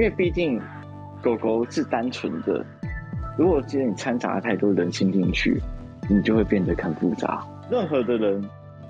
[0.00, 0.58] 因为毕竟
[1.22, 2.64] 狗狗是单纯的，
[3.36, 5.60] 如果今天你掺杂太多人性进去，
[6.08, 7.46] 你就会变得很复杂。
[7.70, 8.42] 任何的人，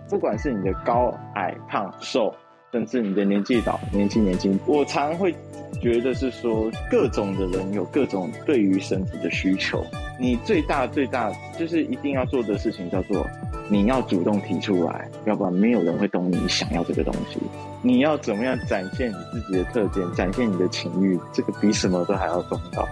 [0.09, 2.33] 不管是你的高矮胖瘦，
[2.71, 5.35] 甚至你的年纪老年轻年轻，我常会
[5.83, 9.85] 觉得是说，各种的人有各种对于身体的需求。
[10.17, 13.27] 你最大最大就是一定要做的事情叫做，
[13.71, 17.39] 你要主动提出来，要不然没有人会懂你想要这个东西。
[17.83, 22.89] 你要怎么样展现你自己的特点，展现你的情欲，这个比什么都还要重要。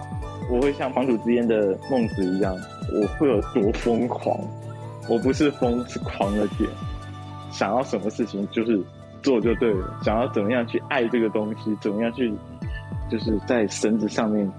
[0.49, 2.55] 我会像房主之间的孟子一样，
[2.93, 4.39] 我会有多疯狂？
[5.09, 6.69] 我不是疯，是狂了点。
[7.51, 8.81] 想要什么事情就是
[9.21, 9.99] 做就对了。
[10.01, 12.33] 想要怎么样去爱这个东西，怎么样去，
[13.11, 14.49] 就是在绳子上面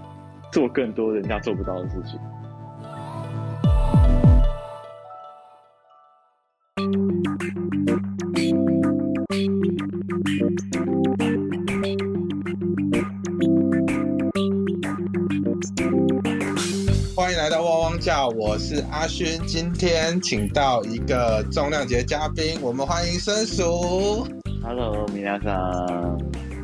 [0.51, 2.19] 做更多人家做不到的事情。
[19.01, 19.41] 阿勋。
[19.47, 24.27] 今天请到一个重量级的嘉宾，我们欢迎生鼠。
[24.61, 26.19] Hello，米娜桑，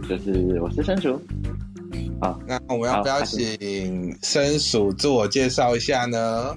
[0.07, 1.19] 就是我是生鼠。
[2.21, 6.55] 好，那我们要不要好请生鼠自我介绍一下呢？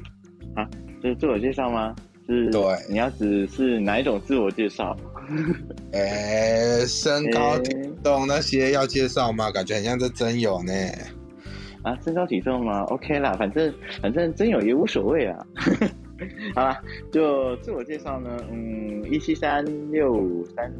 [0.55, 0.69] 啊
[1.03, 1.97] 就是自我介绍吗？
[2.29, 4.95] 是，对你要指是哪一种自我介绍？
[5.93, 9.51] 哎，身高、诶体重那些要介绍吗？
[9.51, 10.73] 感觉很像在真有呢。
[11.83, 15.47] 啊，身高体重吗？OK 啦，反正反正真有也无所谓啊。
[16.55, 16.79] 好啦，
[17.11, 20.71] 就自我介绍呢，嗯，一七三六三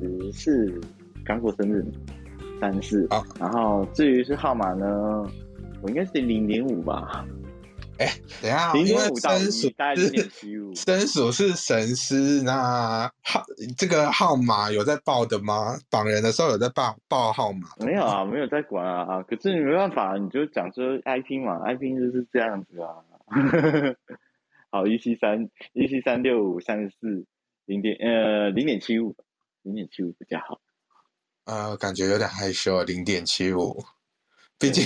[0.00, 0.80] 十四，
[1.24, 1.82] 刚过生日，
[2.60, 3.08] 三四。
[3.40, 4.86] 然后至于是号码呢，
[5.80, 7.24] 我应该是零点五吧，
[7.96, 8.08] 等
[8.42, 10.74] 一下哦，零因为点五到零点是七五。
[10.74, 13.42] 生鼠 是神师，那号
[13.76, 15.78] 这个号码有在报的吗？
[15.90, 17.68] 绑人的时候有在报报号码？
[17.78, 22.96] 没有啊，没有在管啊，可是你没办法，你就讲说 IP 嘛，IP 就是这样子啊。
[24.70, 27.24] 好，一七三一七三六五三十四
[27.64, 29.14] 零点呃零点七五，
[29.62, 30.60] 零点七五比较好。
[31.44, 33.84] 呃，感觉有点害羞，零点七五。
[34.58, 34.84] 毕竟，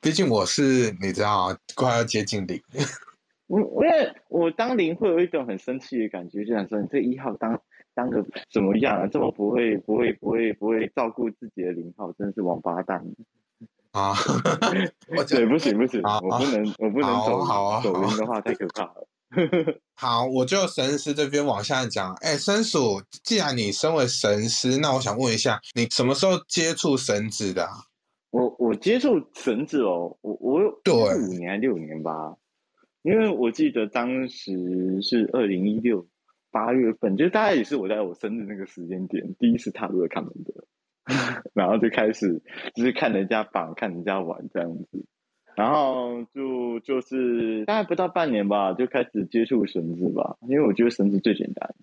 [0.00, 2.60] 毕竟我是你知道，快要接近零。
[3.46, 7.60] 我我也我当零会有一种很生气的感觉，就想说你这一号当
[7.94, 9.06] 当个怎么样啊？
[9.10, 13.04] 这么不会不会不会不会照顾自己的零号，真的是王八蛋。
[13.92, 14.14] 啊，
[15.16, 19.08] 我对，不行不行，啊我不能我不能走好啊走零的话太可怕了。
[19.94, 22.14] 好，我就神师这边往下讲。
[22.20, 27.82] 哎，生鼠，既然你身为神师，那我想问一下，你什么时候接触神子的啊、
[28.30, 32.36] 我我接触绳子哦，我我有对五年还六年吧，
[33.02, 36.06] 因为我记得当时是二零一六
[36.52, 40.64] 八月份，就是大概也是我在我生日那个时间点第一次踏入了看门的，
[41.54, 42.40] 然后就开始
[42.74, 45.04] 就是看人家绑，看人家玩这样子，
[45.56, 51.74] 然后就就是大概不到半年吧，就开始接触绳子吧，因为我觉得绳子最简单，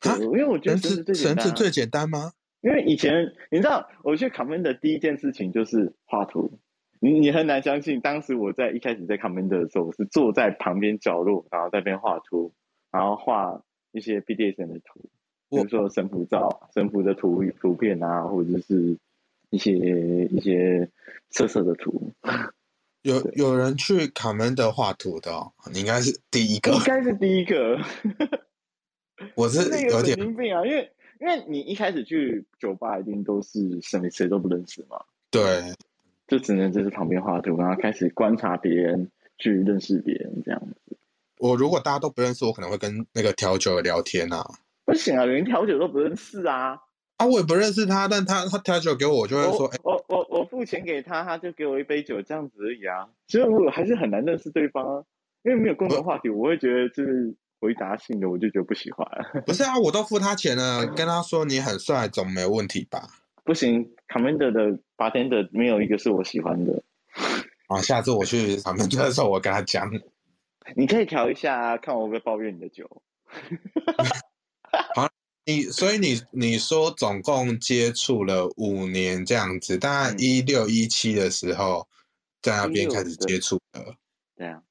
[0.00, 0.94] 啊因为我觉得绳
[1.36, 2.32] 子最简单吗？
[2.60, 6.58] 因为以前你知道，我去 Commander 的第一件事情就是画图。
[7.00, 12.52] 你你很难相信，当时我在一开始在 Commander 的时候，我是坐在旁边角落，然后在那边画图，
[12.90, 15.08] 然后画一些 BDSM 的图，
[15.48, 18.98] 比我如说神符照、神符的图图片啊，或者是
[19.50, 20.90] 一些一些
[21.30, 22.12] 色色的图。
[23.02, 26.80] 有有人去卡门的画图的哦，你应该是第一个应。
[26.84, 27.78] 该是第一个，
[29.36, 30.66] 我是有点神经病啊！
[30.66, 34.98] 因为因为你一开始去酒吧，一定都是谁谁都不认识嘛，
[35.30, 35.74] 对，
[36.26, 40.96] 就只能就是旁边画图，然后开始观察别人，去认识别人这样子。
[41.38, 44.44] 我如果大家都不认识，我可能会跟那个调酒聊天啊。
[44.84, 46.80] 不行啊，连调酒都不认识啊！
[47.18, 53.08] 啊，我也不认识他，但他他调酒给我，我就会说，哎、我我我我付钱给他，他就给我一杯酒，这样子而已啊。
[53.26, 55.04] 所以我还是很难认识对方啊，
[55.42, 59.06] 因为没有共同话题，我会觉得就是回答性的，我就觉得不喜欢。
[59.46, 63.08] 不是啊，我都付他钱了，跟他说你很帅，总没问题吧？
[63.44, 66.82] 不行，Commander 的 bartender 没有一个是我喜欢的。
[67.68, 69.90] 啊，下次我去 Commander 的时候，我跟他讲。
[70.76, 73.02] 你可以调一下啊，看我会不会抱怨你的酒。
[74.94, 75.08] 好
[75.46, 81.88] 你所以你你说总共接触了五年这样子，大概嗯一六一七的时候
[82.42, 83.82] 在那边开始接触的。
[84.36, 84.62] 这样，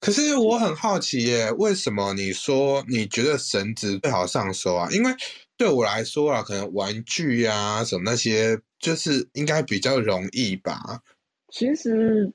[0.00, 4.88] 可是我很好奇耶，为什么你说你觉得绳子最好上手啊？
[4.90, 5.12] 因为
[5.58, 11.02] 对我来说啊，可能玩具啊什么那些，就是应该比较容易吧。
[11.50, 12.32] 其实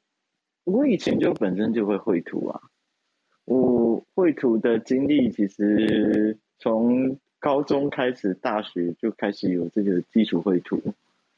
[0.63, 2.61] 我以前就本身就会绘图啊，
[3.45, 10.79] 我绘图的经历其实从高中开始，大学就开始有这个基础绘图，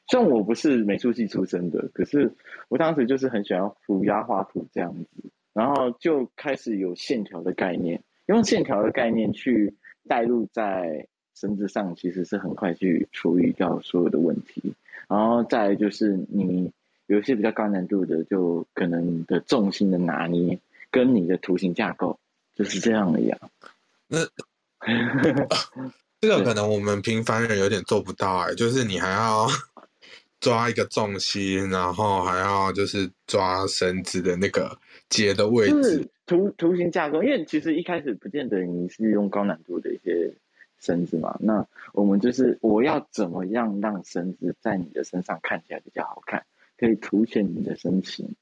[0.08, 2.30] 虽然我不是美术系出身的，可是
[2.68, 9.74] 我当时就是很喜欢涂鸦画图这样子，然后就开始有线条的概念，用线条的概念去
[10.06, 14.72] 带入在绳子上，其实是很快去处理掉所有的问题。
[15.08, 16.70] 然后再就是你
[17.06, 20.60] 有一些比较高难度的，就可能你的重心的拿捏
[20.92, 22.20] 跟你的图形架构
[22.54, 23.36] 就是这样的呀。
[24.06, 24.18] 那
[26.20, 29.48] 这个可能我们平凡人有点做不到哎，就是你还要
[30.38, 34.78] 抓一个重心，然后还要就是抓绳子的那个
[35.08, 36.08] 结的位置。
[36.26, 40.34] 图图形架构，因为其实一开始不见得你是用高难度的一些
[40.78, 41.38] 绳子嘛。
[41.40, 46.44] 那我们就是我要怎么样让绳子在你的身上看起来比较好看，
[46.76, 48.36] 可以凸显你的身形，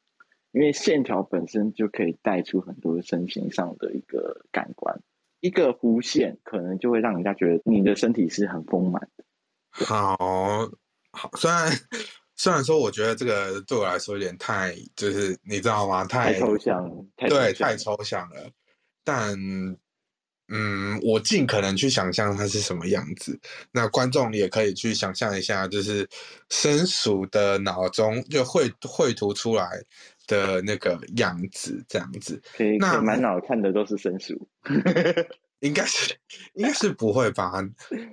[0.50, 5.00] 因为线条本身就可以带出很多身形上的一个感官。
[5.38, 9.24] 一个弧线可能就会让人家觉得你的身体是很丰满的。
[9.70, 10.16] 好
[11.12, 11.70] 好，虽然
[12.36, 16.04] 虽然说，我觉得这个对我来说有点太，就是你知道吗？
[16.04, 18.50] 太抽象，对，太抽象了。
[19.02, 19.34] 但
[20.48, 23.38] 嗯，我尽可能去想象它是什么样子。
[23.72, 26.08] 那观众也可以去想象一下，就是
[26.50, 29.68] 生鼠的脑中就绘绘图出来。
[30.28, 32.42] 的那个样子，这样子，
[32.80, 34.34] 那满脑看的都是生鼠，
[35.60, 36.14] 应该是
[36.54, 37.52] 应该是不会吧？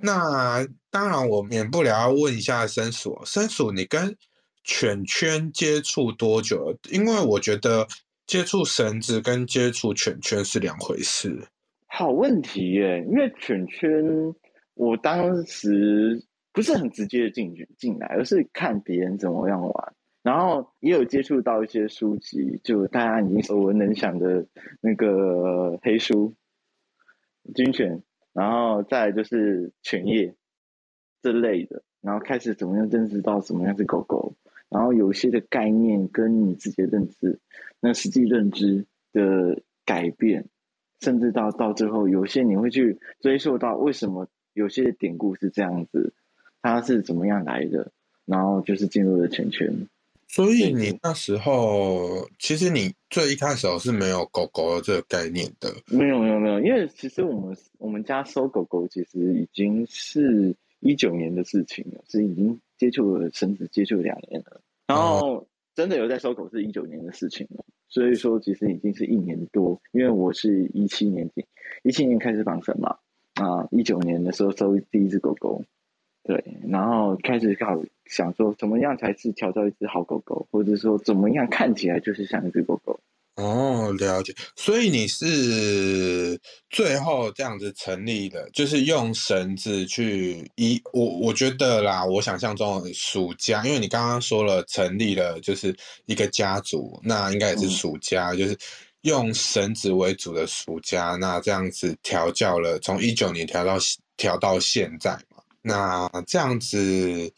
[0.00, 4.16] 那当然，我免不了要问一下生鼠，生鼠，你跟
[4.62, 6.78] 犬圈接触多久了？
[6.90, 7.86] 因为我觉得
[8.26, 11.46] 接触绳子跟接触犬圈是两回事。
[11.86, 13.88] 好问题耶，因为犬圈
[14.74, 19.94] 我当时不是很直接的进去进来，而是看别人怎么样玩。
[20.22, 24.46] 然后也有接触到一些书籍，就大家已经耳闻能详的
[24.80, 26.34] 那个黑书、
[27.54, 28.02] 军犬，
[28.32, 30.34] 然后再就是犬业
[31.22, 34.34] 这类的，然后开始怎么样认识到什么样是狗狗，
[34.68, 37.38] 然后有些的概念跟你自己的认知，
[37.80, 40.46] 那实际认知的改变，
[41.00, 46.12] 甚至到到最后，有些你会去追溯到为什么有些典故是这样子，
[46.62, 47.92] 它是怎么样来的，
[48.24, 49.88] 然后就是进入了犬圈。
[50.28, 55.72] 所以你那时候，其实你最一开始是没有狗狗的这个概念的。
[55.86, 64.60] 没有没有没有，因为其实我们我们家收狗狗，其实已经是一九年的事情了，是已经接触了绳子接触两年了。
[64.86, 69.80] 然后真的有在收狗是一九年的事情了，所以说其实已经是一年多。
[69.92, 71.44] 因为我是一七年底
[71.84, 72.96] 一七年开始绑绳嘛，
[73.34, 75.62] 啊，一九年的时候收第一只狗狗。
[76.26, 83.00] 对，然后开始考想说，怎么样才是调教一只好狗狗，或者说怎么样看起来就是像一只狗狗。
[83.36, 84.32] 哦，了解。
[84.54, 86.38] 所以你是
[86.70, 95.74] 最后这样子成立的，就是用绳子去一我我觉得啦，我想象中鼠家，因为你刚刚说了成立了就是
[96.06, 98.56] 一个家族，那应该也是鼠家，就是
[99.00, 103.76] 用绳子为主的鼠家，那这样子调教了，从一九年调到
[104.16, 105.18] 调到现在。
[105.66, 107.32] 那这样子，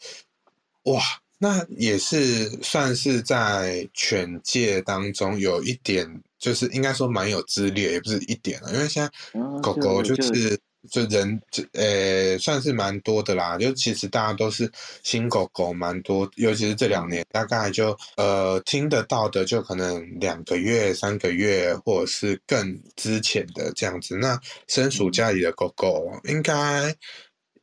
[0.91, 1.01] 哇，
[1.37, 14.71] 那也是算是在犬界当中有一点，就是应该说蛮有资历，也不是一点了，因为现在狗狗就是就人就呃算是蛮多的啦，就其实大家都是
[15.03, 24.17] 新狗狗蛮多，尤其是这两年，大概就呃听得到的就可能两个月、三个月，或者是更之前的这样子。
[24.17, 26.95] 那生鼠家里的狗狗应该。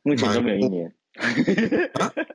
[0.07, 0.93] 目前都没有一年，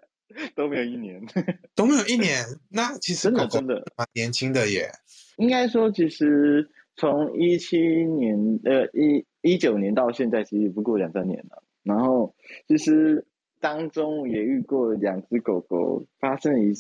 [0.55, 1.21] 都没有一年，
[1.75, 2.45] 都没有一年。
[2.69, 4.91] 那其实真的真的蛮年轻的耶。
[5.37, 11.63] 应该说，其实从一七年呃一一九年到现在，其实不过两三年了。
[11.83, 12.35] 然后
[12.69, 13.27] 其实
[13.59, 16.73] 当中也遇过两只狗狗发生一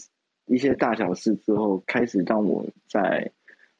[0.46, 3.32] 一些大小事之后，开始让我在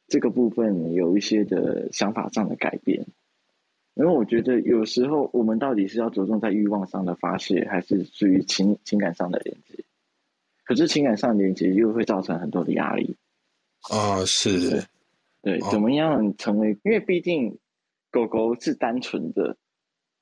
[0.09, 3.07] 这个部分有一些的想法上的改变。
[4.01, 9.85] 因为我觉得有时候我们到底是要着重在欲望上的发泄，还是属于情情感上的连接？
[10.65, 13.17] 可是情感上连接又会造成很多的压力。
[13.91, 14.87] 啊，是，
[15.43, 16.79] 对，怎么样成为？
[16.83, 17.59] 因为毕竟
[18.11, 19.59] 狗狗是单纯的，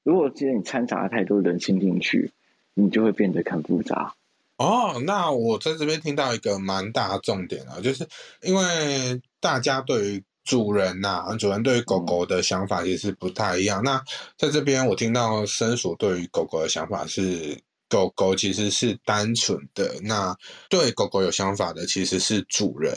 [0.03, 2.33] 如果今天你掺杂太多人心进去，
[2.75, 4.17] 你就会变得很复杂。
[4.57, 8.09] 哦，那我在这边听到一个蛮大的重点啊，就是
[8.43, 13.83] 因为大家对于主人呐，主人对于狗狗的想法也是不太一样。
[13.85, 14.03] 那
[14.39, 17.55] 在这边，我听到生鼠对于狗狗的想法是，
[17.87, 20.01] 狗狗其实是单纯的。
[20.03, 20.35] 那
[20.71, 22.91] 对狗狗有想法的其实是主人。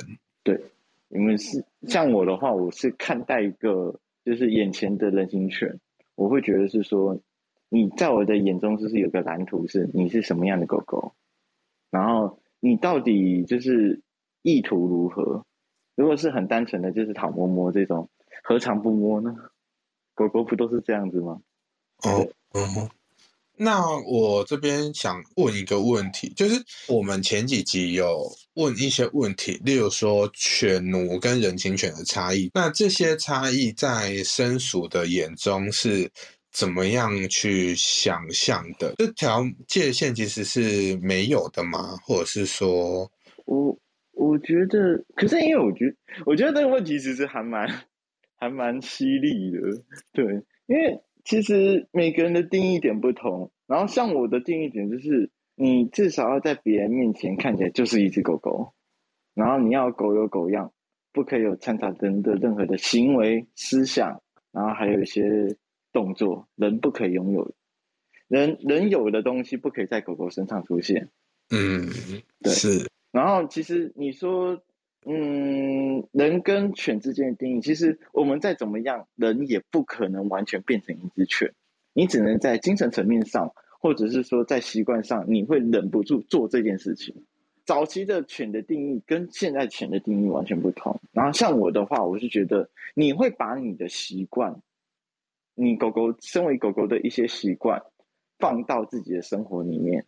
[0.44, 0.58] 对，
[1.10, 5.78] 因为是像我的话，我是看待一个就是眼前的人形犬，
[6.16, 7.20] 我会觉得是说，
[7.68, 11.14] 你在我的眼中就是有个蓝图，是你是什么样的狗狗。
[11.90, 14.00] 然后你到底就是
[14.42, 15.44] 意图如何？
[15.96, 18.10] 如果是很单纯的就是讨摸摸这种，
[18.44, 19.36] 何尝不摸呢？
[20.14, 21.42] 狗狗不都是这样子吗？
[22.04, 22.90] 哦，嗯。
[23.58, 36.10] 那我这边想问一个问题，就是我们前几集有问一些问题，例如说犬奴跟人情犬的差异，那这些差异在生鼠的眼中是
[36.52, 38.96] 怎么样去想象的？
[38.98, 41.96] 这条界限其实是没有的吗？
[42.04, 43.12] 或者是说，
[43.46, 43.78] 我
[44.12, 47.68] 我觉得，可是因为我觉得，我觉得这个问题其实还蛮
[48.36, 49.60] 还蛮犀利的，
[50.14, 50.26] 对，
[50.68, 51.02] 因为。
[51.24, 58.74] 其实每个人的定义点不同，然后像我的定义点就是，你至少要在别人面前看起来就是一只狗狗，
[59.36, 60.74] 然后你要狗有狗样，
[61.14, 65.56] 不可以有掺杂人的任何的行为、思想，然后还有一些
[65.94, 67.54] 动作，人不可以拥有，
[68.28, 71.12] 人人有的东西不可以在狗狗身上出现。
[71.52, 71.88] 嗯，
[72.42, 72.91] 对，是。
[73.12, 74.62] 然后其实你说。
[75.04, 81.52] 嗯，人跟犬之间的定义，其实我们再怎么样，人也不可能完全变成一只犬。
[81.94, 87.16] 你只能在精神层面上，或者是说在习惯上，你会忍不住做这件事情。
[87.66, 91.02] 早期的犬的定义跟现在犬的定义完全不同。
[91.14, 94.62] 然后像我的话，我是觉得你会把你的习惯，
[95.56, 97.82] 你狗狗身为狗狗的一些习惯，
[98.38, 100.06] 放到自己的生活里面，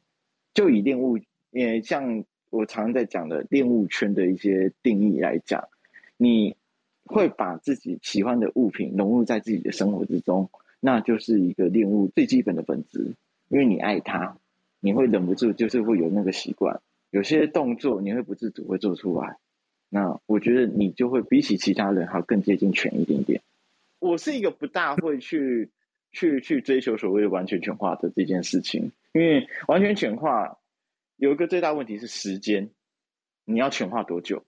[0.54, 1.18] 就以恋物，
[1.50, 2.24] 也像。
[2.54, 5.70] 我常常在讲的恋物圈的一些定义来讲，
[6.18, 6.56] 你
[7.04, 13.16] 会把自己喜欢的物品融入在自己的生活之中，那就是一个恋物最基本的本质。
[13.50, 14.38] 因为你爱它，
[14.80, 16.80] 你会忍不住就是会有那个习惯，
[17.10, 19.38] 有些动作你会不自主会做出来。
[19.90, 23.42] 那我觉得你就会比起其他人还要更接近犬一点点。
[23.98, 25.72] 我是一个不大会去
[26.12, 30.60] 去去追求所谓的完全犬化的这件事情，因为完全犬化。
[31.18, 32.70] 有一个最大问题是时间，
[33.46, 34.44] 你要犬化多久？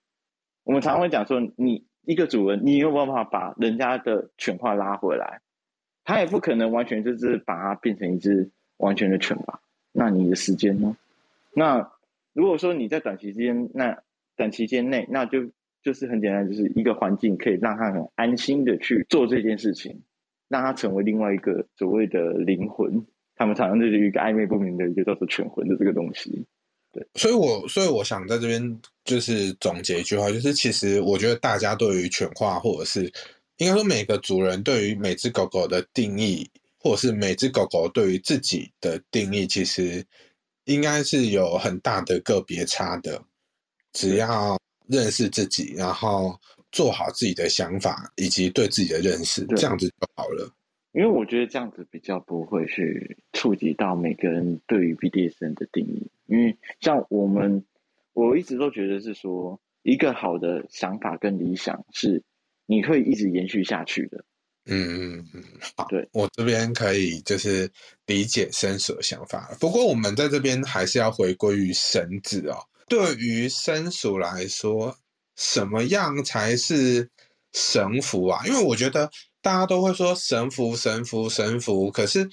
[0.64, 5.42] 我们常会讲说，你一个主人，你有办法把人家的犬化拉回来？
[6.04, 9.62] 他也不可能完全就是把它变成一只完全的犬吧？
[9.92, 10.96] 那你的时间呢？
[11.54, 11.92] 那
[12.34, 14.02] 如果说你在短期间，那
[14.36, 15.50] 短期间内，那就
[15.82, 20.02] 就是很简单，就是一个环境可以让他很安心的去做这件事情，
[20.50, 23.06] 让他成为另外一个所谓的灵魂。
[23.36, 26.46] 他们常常就是一个暧昧不明的一个叫做犬魂的这个东西。
[27.16, 33.12] 所以，我所以我想在这边就是总结一句话，就是其实我觉得大家对于犬化，或者是
[33.58, 36.50] 应该说每个主人对于每只狗狗的定义，
[36.80, 40.06] 或者是每只狗狗对于自己的定义，其实
[40.66, 43.22] 应该是有很大的个别差的。
[43.94, 46.38] 只要认识自己，然后
[46.72, 50.52] 做好自己的想法以及对自己的认识，这样子就好了。
[50.92, 56.10] 因为我觉得这样子比较不会去触及到每个人对于 BDSN 的定义。
[56.28, 57.64] 因为像我们，
[58.14, 62.24] 我一直都觉得是说，一个好的想法跟理想是
[62.66, 64.24] 你会一直延续下去的。
[64.66, 65.44] 嗯嗯嗯，
[65.78, 67.70] 好，对我这边可以就是
[68.06, 69.56] 理解生鼠的想法。
[69.60, 72.58] 不过我们在这边还是要回归于神子哦。
[72.88, 74.98] 对于生鼠来说，
[75.36, 77.10] 什么样才是
[77.54, 78.46] 神符啊？
[78.48, 79.10] 因为我觉得。
[79.46, 82.28] 大家都会说神符、神符、神符，可是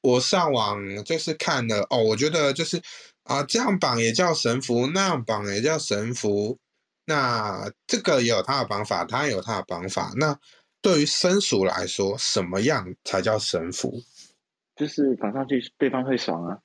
[0.00, 2.80] 我上网就是看了哦，我觉得就是
[3.24, 6.58] 啊，这样绑也叫神符，那样绑也叫神符，
[7.06, 10.12] 那这个也有它的绑法，它有它的绑法。
[10.16, 10.38] 那
[10.82, 14.00] 对于生鼠来说，什么样才叫神符？
[14.76, 16.58] 就是绑上去对方会爽啊，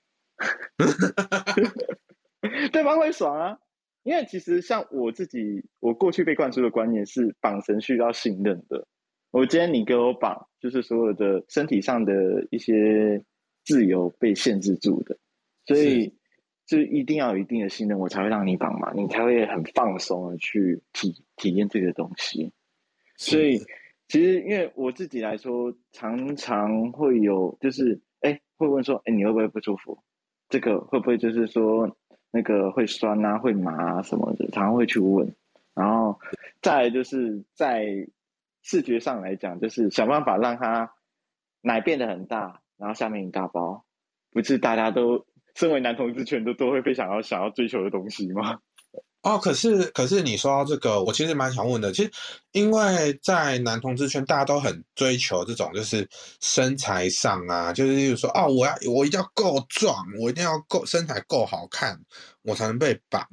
[2.72, 3.58] 对方会爽啊，
[4.04, 8.88] 因为其实像我自己，我过去被灌输的观念是绑绳需要信任的。
[9.32, 12.14] 我今天你给我绑，就是所有的身体上的
[12.52, 13.22] 一些
[13.66, 15.18] 自由被限制住的，
[15.66, 16.16] 所以
[16.66, 22.52] 就一定要有一定的信任，我才会让你绑嘛，你才会很放松的去体体验这个东西。
[23.18, 23.60] 所以
[24.08, 30.00] 其实因为我自己来说，常常会有就是哎会问说，哎你会不会不舒服？
[30.50, 31.98] 这个会不会就是说
[32.32, 34.46] 那个会酸啊、会麻啊什么的？
[34.52, 35.36] 常常会去问，
[35.74, 36.20] 然后
[36.62, 38.08] 再就是在。
[38.68, 40.92] 视觉上来讲，就是想办法让它
[41.62, 43.86] 奶变得很大，然后下面一大包，
[44.32, 48.60] 不是大家都身为男同志圈都都会被想要想要追求的东西吗？
[49.24, 51.92] 哦，可是可是你说到这个，我其实蛮想问的。
[51.92, 52.12] 其实
[52.52, 56.08] 因为在男同志圈，大家都很追求这种就是
[56.42, 62.00] 身材上啊，就是例如说，哦，我要我一定要够壮，我一定要够身材够好看，
[62.44, 63.28] 我才能被绑。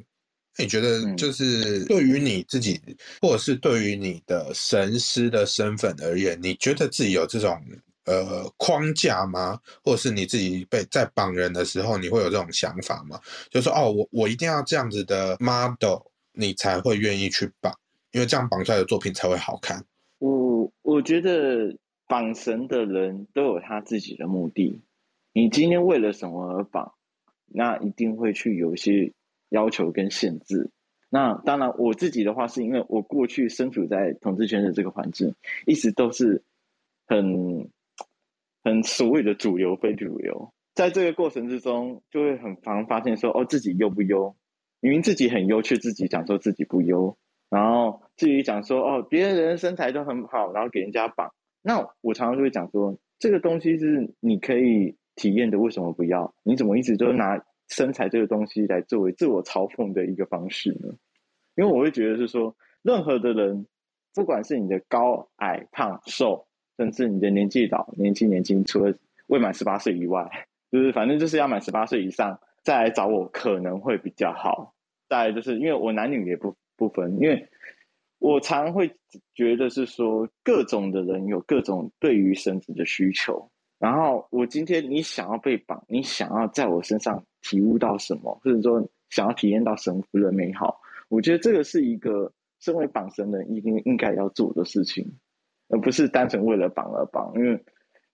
[0.59, 2.81] 你觉得就是对于你自己，
[3.21, 7.59] 或者是对于你的神师的身份而言，你觉得自己有这种
[8.05, 9.61] 呃框架吗？
[9.85, 13.21] 或者是你自己被在绑人的时候，你会有这种想法吗？
[13.51, 16.01] 就说哦，我我一定要这样子的 model，
[16.33, 17.75] 你才会愿意去绑，
[18.13, 19.85] 因为这样绑出来的作品才会好看。
[20.19, 24.81] 我我觉得绑绳的人都有他自己的目的。
[25.33, 26.93] 你今天为了什么而绑？
[27.55, 29.13] 那一定会去有一些
[29.51, 30.71] 要求跟限制。
[31.11, 35.35] 那当然，我自己的话是因为我过去身处在统治圈的这个环境，
[35.67, 36.43] 一直都是
[37.07, 37.69] 很
[38.63, 40.53] 很所谓的主流非主流。
[40.75, 44.37] 在这个过程之中，就会很常发现说，哦，自己优不优？
[44.81, 47.17] 明明自己很优，却自己讲说自己不优。
[47.51, 51.33] 然后至于讲说，哦，别人身材都很好，然后给人家绑。
[51.63, 54.97] 那我常常就会讲说，这个东西是你可以。
[55.15, 56.35] 体验的为什么不要？
[56.43, 57.39] 你怎么一直都拿
[57.69, 60.89] 身材这个东西来作为自我嘲讽的一个方式呢？
[61.55, 63.67] 因为我会觉得是说，任何的人，
[64.15, 68.95] 不管是你的高矮胖瘦，甚至你的年纪老年轻年轻，除了
[69.27, 70.29] 未满十八岁以外，
[70.71, 74.75] 就是反正就是要满十八岁以上再来找我可能会比较好。
[75.09, 77.49] 再来就是因为我男女也不不分，因为
[78.19, 78.91] 我常会
[79.35, 83.51] 觉得是说，各种的人有各种对于神子的需求。
[83.79, 95.05] 然后我今天你想要被绑，你想要在我身上体悟到什么，或者说想要体验到神父的美好，我觉得这个是一个身为绑神人一定应该要做的事情，
[95.73, 97.33] 而不是单纯为了绑而绑。
[97.35, 97.59] 因为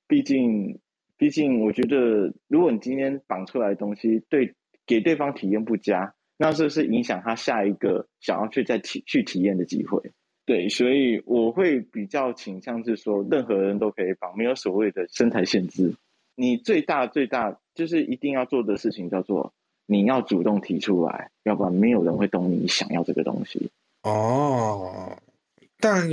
[0.06, 0.78] 毕竟，
[1.18, 4.54] 毕竟我觉得，如果你今天绑出来的东西对
[4.86, 10.12] 给对方体验不佳，那是不是影响他下一个想要去再体去体验的机会？
[10.46, 15.92] 对，所以我会比较倾向是说，任何人都可以绑，没有所谓的身材限制。
[16.36, 19.52] 你最大最大就是一定要做的事情叫做，
[19.84, 23.70] 你要主动提出来，要不然没有人会懂你想要这个东西。
[24.04, 25.18] 哦，
[25.80, 26.08] 但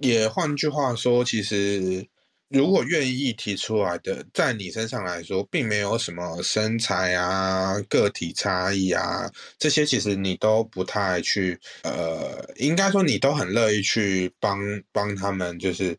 [0.00, 2.06] 也换句话说，其实。
[2.48, 14.60] 如果愿意提出来的，在你身上来说，并没有什么身材啊、个体差异啊，这些其实你都不太去，呃，应该说你都很乐意去帮
[14.92, 15.98] 帮他们，就是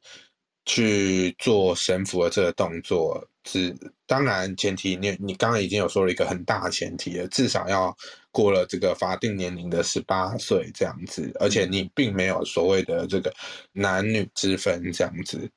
[0.64, 3.22] 去做神符的这个动作。
[3.44, 7.94] 是当然前提，你你刚刚已经有说了一个很大的前提了，至少要
[8.38, 13.34] 过了这个法定年龄的十八岁这样子，而且你并没有所谓的这个
[13.74, 15.50] 男女之分这样子。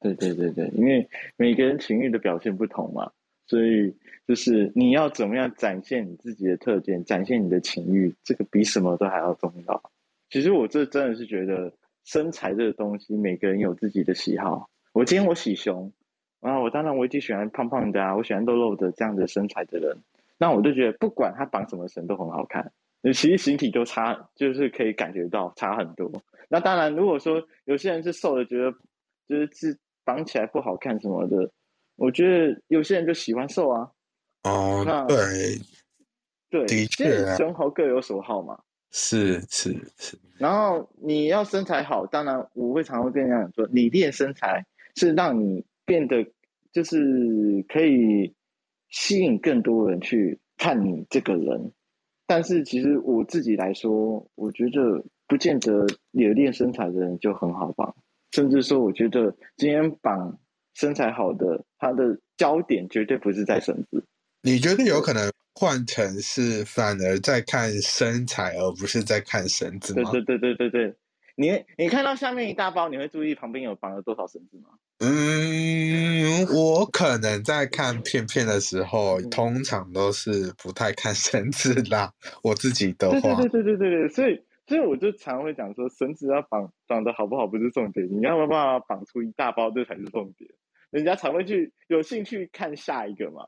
[0.00, 3.10] 对对对对，因为每个人情欲的表现不同嘛，
[3.46, 3.96] 所以
[4.28, 9.82] 就是你要怎么样展现你自己的特点，展现你的情欲，这个比什么都还要重要。
[10.28, 11.72] 其实我这真的是觉得
[12.04, 14.68] 身材这个东西，每个人有自己的喜好。
[14.92, 15.90] 我今天我喜胸，
[16.40, 19.96] 啊，我当然我一直喜欢胖胖的啊，我喜欢肉肉的这样的身材的人，
[20.38, 22.72] 那我就觉得不管他绑什么绳都很好看。
[23.02, 26.10] 其实形体都差，就是可以感觉到差很多。
[26.48, 28.72] 那当然，如果说有些人是瘦的，觉得
[29.28, 29.78] 就是是。
[30.06, 31.50] 绑起来不好看什么的，
[31.96, 33.90] 我觉得有些人就喜欢瘦啊。
[34.44, 35.16] 哦，那对，
[36.48, 38.56] 对，的确，胸好各有所好嘛。
[38.92, 40.16] 是是是。
[40.38, 46.24] 然后你要身材好，当然我会常会跟人家讲说，你练身材是让你变得
[46.70, 48.32] 就是可以
[48.88, 51.72] 吸引更多人去看你这个人。
[52.26, 57.94] 但是其实我自己来说，我觉得不见得有练身材的人就很好绑。
[58.32, 60.38] 甚至说，我觉得今天绑
[60.74, 64.04] 身材好的，他的焦点绝对不是在绳子。
[64.42, 70.10] 你觉得有可能换成是反而在看身材，而不是在看绳子吗？
[70.10, 70.96] 对对对对对对。
[71.36, 74.70] 你你看到下面一大包，你会注意旁边有绑了多少绳子吗？
[74.98, 82.12] 嗯，我可能在看片片的时候，通常都是不太看绳子啦。
[82.42, 84.42] 我自己的话，对对对对对对，所以。
[84.68, 90.50] 所以我就常会讲说，绳子要绑绑的好不好不是重点，你要没有办法绑出一大包，这才是重点。
[90.90, 93.46] 人家常会去有兴趣看下一个嘛。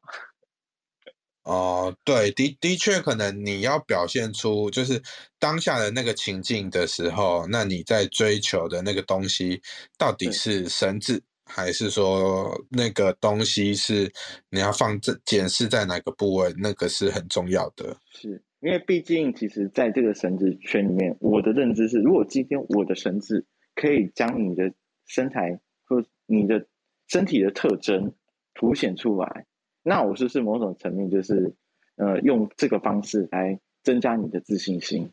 [1.49, 5.03] 哦，对的，的确可能你要表现出就是
[5.39, 9.63] 当下的那个情境的时候，那你在追求的那个东西
[9.97, 14.13] 到底是绳子，还是说那个东西是
[14.51, 17.97] 你要放这检视在哪个部位，那个是很重要的。
[18.13, 18.43] 是。
[18.61, 24.75] 因为毕竟，其实在这个绳子圈里面，我的认知是，如果今天我的绳子可以将你的
[25.07, 26.67] 身材或你的
[27.07, 28.13] 身体的特征
[28.55, 29.47] 凸显出来，
[29.83, 31.55] 那我是是某种层面就是，
[31.97, 35.11] 呃，用这个方式来增加你的自信心？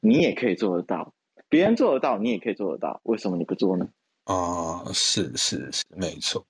[0.00, 1.14] 你也可以做得到，
[1.48, 3.88] 别人做得到，你也可以做得到，为什么你不做呢？
[4.24, 6.46] 啊，是是是，没错。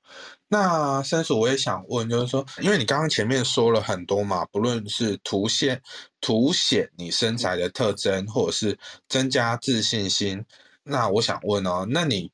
[0.48, 5.80] 那三叔，我也想问，就是说，因为你刚刚前面说了很多嘛，不论是凸显
[6.20, 10.44] 凸显你身材的特征，或者是增加自信心，
[10.82, 12.30] 那我想问哦，那你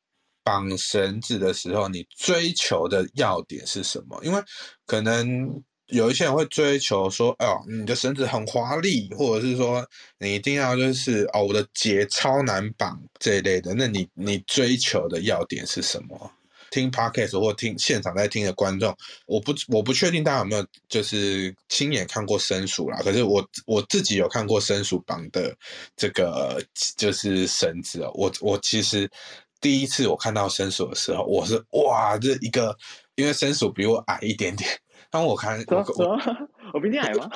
[0.48, 4.18] 绑绳子的时候，你追求的要点是什么？
[4.24, 4.42] 因为
[4.86, 9.86] 可能有一些人会追求说，哦，你的绳子很华丽，或者是说
[10.18, 13.74] 你一定要就是哦，我的结超难绑这一类的。
[13.74, 16.32] 那你你追求的要点是什么？
[16.70, 18.94] 听 podcast 或听现场在听的观众，
[19.26, 23.00] 我不我不确定大家有没有就是亲眼看过生鼠啦。
[23.02, 25.54] 可是我我自己有看过生鼠绑的
[25.94, 26.62] 这个
[26.96, 28.10] 就是绳子哦。
[28.14, 29.10] 我我其实
[29.60, 32.76] 第一次我看到生鼠的时候，我是哇，这一个
[33.16, 34.70] 因为生鼠比我矮一点点，
[35.10, 36.18] 当我看我我
[36.74, 37.28] 我比你矮吗？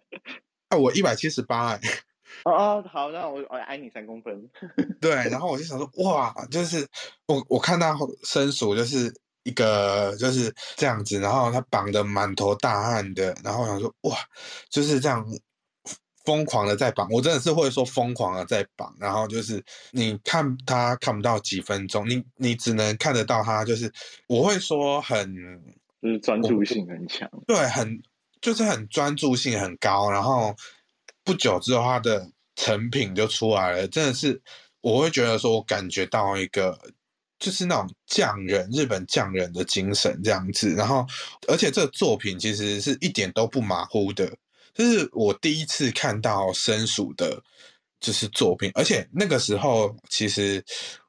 [0.68, 1.80] 啊，我一百七十八哎。
[2.44, 4.50] 哦哦，好，那我我矮你三公分。
[5.00, 6.86] 对，然后我就想说，哇，就是
[7.26, 14.16] 我我看到生鼠就是一个就是这样子，然后他绑的满头大汗的，然后我想说，哇，
[14.68, 15.24] 就是这样
[16.24, 23.92] 疯狂的在绑，我真的是会说疯狂的在绑，然后就是你看他看不到几分钟，你你只能看得到他，就是
[24.26, 25.34] 我会说很
[26.02, 28.02] 就是专注性很强，对，很
[28.40, 30.54] 就是很专注性很高，然后。
[31.26, 33.88] 不久之后，他的成品就出来了。
[33.88, 34.38] 真的是，
[34.82, 36.78] 我会觉得说，我感觉到一个
[37.38, 40.74] 就是那种匠人，日本匠人的精神这样子。
[40.74, 41.06] 然后，
[41.48, 44.30] 而且这个作品其实是一点都不马虎的。
[44.74, 47.42] 就是我第一次看到生鼠的，
[48.00, 48.70] 就是作品。
[48.74, 50.62] 而且那个时候，其实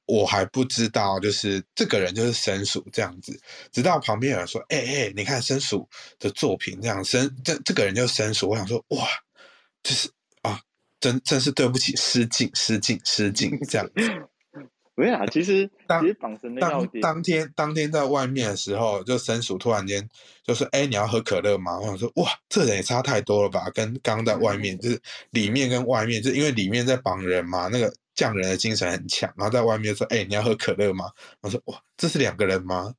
[0.05, 3.37] 我还不知道，就是这个人就是生鼠这样子。
[3.71, 9.07] 直到旁边有人说：“哎哎，你看生鼠的作品这样生，这这个人就是生鼠。”我想说：“哇！”
[9.81, 10.09] 就是
[10.43, 10.61] 啊，
[10.99, 13.89] 真真是对不起，失敬失敬失敬这样。
[14.95, 15.69] 没有啊，其实
[16.01, 17.01] 其实绑绳的要点。
[17.01, 20.07] 当天当天在外面的时候，就生鼠突然间
[20.43, 23.69] 就说：“哎，你要喝可乐吗？”我想说：“哇，这人也差太多了吧？
[23.73, 24.99] 跟刚在外面，就是
[25.31, 32.93] 里面跟外面，就因为里面在绑人嘛，那个匠人的精神很强，然后在外面说：‘哎，你要喝可乐吗？’我说：‘哇，这是两个人吗？’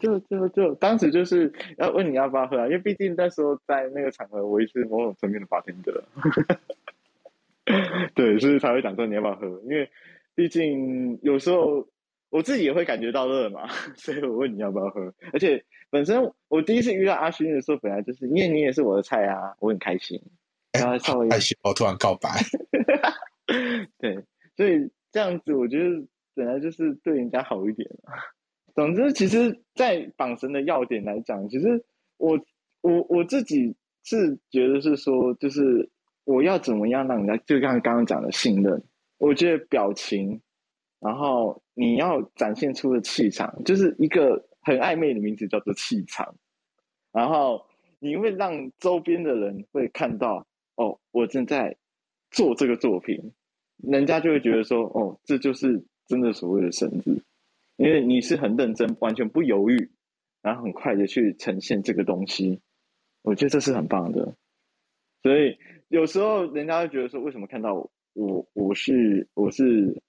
[0.00, 6.04] 就就就就当时就是要问你要不要喝啊，因为毕竟那时候在那个场合，我也是某种层面的发天的，
[8.14, 9.90] 对，所以才会讲说你要不要喝，因为
[10.40, 11.86] 毕竟有时候
[12.30, 15.12] 我自己也会感觉到热嘛， 所以我问你要不要喝。
[15.34, 20.18] 而且本身我第一次遇到阿勋的时候，本来就是因为你也是我的菜啊，我很开心，
[20.72, 22.30] 然后稍微害羞，我突然告白，
[24.00, 24.24] 对，
[24.56, 27.86] 所以这样子我觉得本来就是对人家好一点
[28.74, 31.84] 总之，其实，在绑绳的要点来讲，其实
[32.16, 32.40] 我
[32.80, 35.90] 我我自己是觉得是说，就是
[36.24, 38.82] 我要怎么样让人家，就像刚刚讲的信任，
[39.20, 40.40] 我觉得表情，
[40.98, 46.34] 然后你要展现出的气场，就是一个很暧昧的名字叫做气场，
[47.12, 47.66] 然后
[47.98, 51.76] 你会让周边的人会看到，哦，我正在
[52.30, 53.32] 做这个作品，
[53.76, 57.22] 人家就会觉得说，哦，这就是真的所谓的神子。
[57.76, 59.90] 因为你是很认真，完全不犹豫，
[60.42, 62.60] 然后很快的去呈现这个东西，
[63.22, 64.34] 我觉得这是很棒的。
[65.22, 70.02] 所以有时候人家会觉得说，为什么看到我我，我是我是，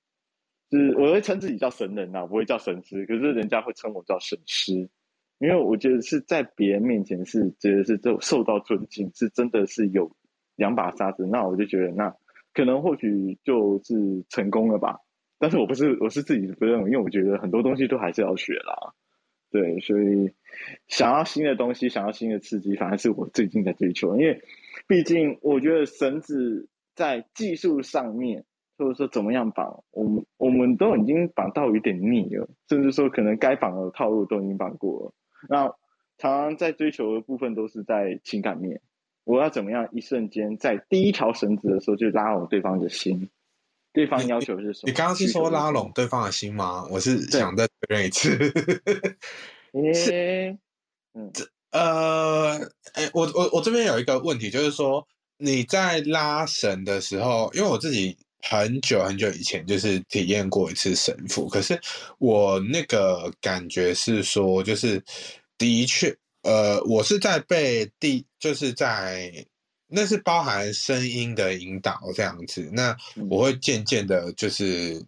[0.70, 4.90] 就是我会称自己叫神人呐，不会叫神师，可是人家会称我叫神师，
[5.40, 10.16] 因为我觉得是在别人面前是觉得是受受到尊敬，是真的是有
[10.56, 12.16] 两把沙子，那我就觉得那
[12.54, 15.00] 可能或许就是成功了吧。
[15.40, 18.94] 但是我不是，我是自己不认为，因为我觉得很多东西都还是要学啦，
[19.50, 20.32] 对，所以
[20.88, 24.16] 想要新的东西，想要新的刺激，反而是我最近在追求。
[24.18, 24.44] 因为
[24.88, 26.70] 毕竟我觉得绳子
[27.02, 28.46] 在技术上面，
[28.78, 35.14] 或者说怎么样绑，我们我们都已经绑到有点腻了，甚至说可能该绑的套路都已经绑过了。
[35.50, 35.66] 那
[36.20, 38.82] 常常在追求的部分都是在情感面，
[39.24, 43.32] 我要怎么样一瞬间在第一条绳子的时候就拉拢对方的心。
[43.94, 44.92] 对方要求是什么？
[44.92, 46.88] 你刚刚是说拉拢对方的心吗？
[46.92, 48.38] 我是想再确认一次。
[49.96, 50.56] 是，
[51.16, 52.60] 嗯，这呃，
[52.94, 55.08] 哎，我我我这边有一个问题，就是说
[55.42, 61.80] 你在拉绳的时候，因为我自己很久很久以前就是体验过一次神父，可是
[62.20, 65.04] 我那个感觉是说，就是
[65.58, 69.46] 的确，呃，我是在被第，就是在。
[69.94, 72.96] 那是包含声音的引导这样子，那
[73.30, 75.06] 我会渐渐的，就是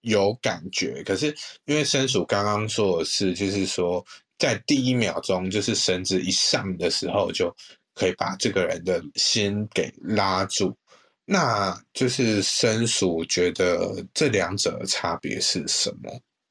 [0.00, 1.04] 有感觉。
[1.04, 1.32] 可是
[1.66, 4.04] 因为生鼠刚刚说的是，就是说
[4.36, 7.54] 在第一秒钟，就是绳子一上的时候，就
[7.98, 10.76] 可以把这个人的心给拉住。
[11.24, 16.10] 那就是生鼠觉得这两者的差别是什么？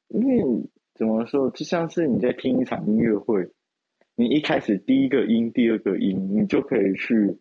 [0.10, 3.49] 因为怎么说，就像是你在听一场音乐会，
[4.15, 7.38] 你一开始第一个音、第二个音，你就可以去。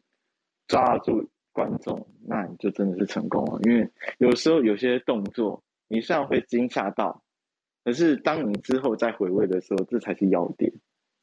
[0.69, 3.61] 抓住观众，那你就真的是成功了。
[3.63, 3.89] 因为
[4.19, 7.23] 有时候有些动作，你虽然会惊吓到，
[7.85, 10.73] 可是当你之后再回味的时候，这才是要点。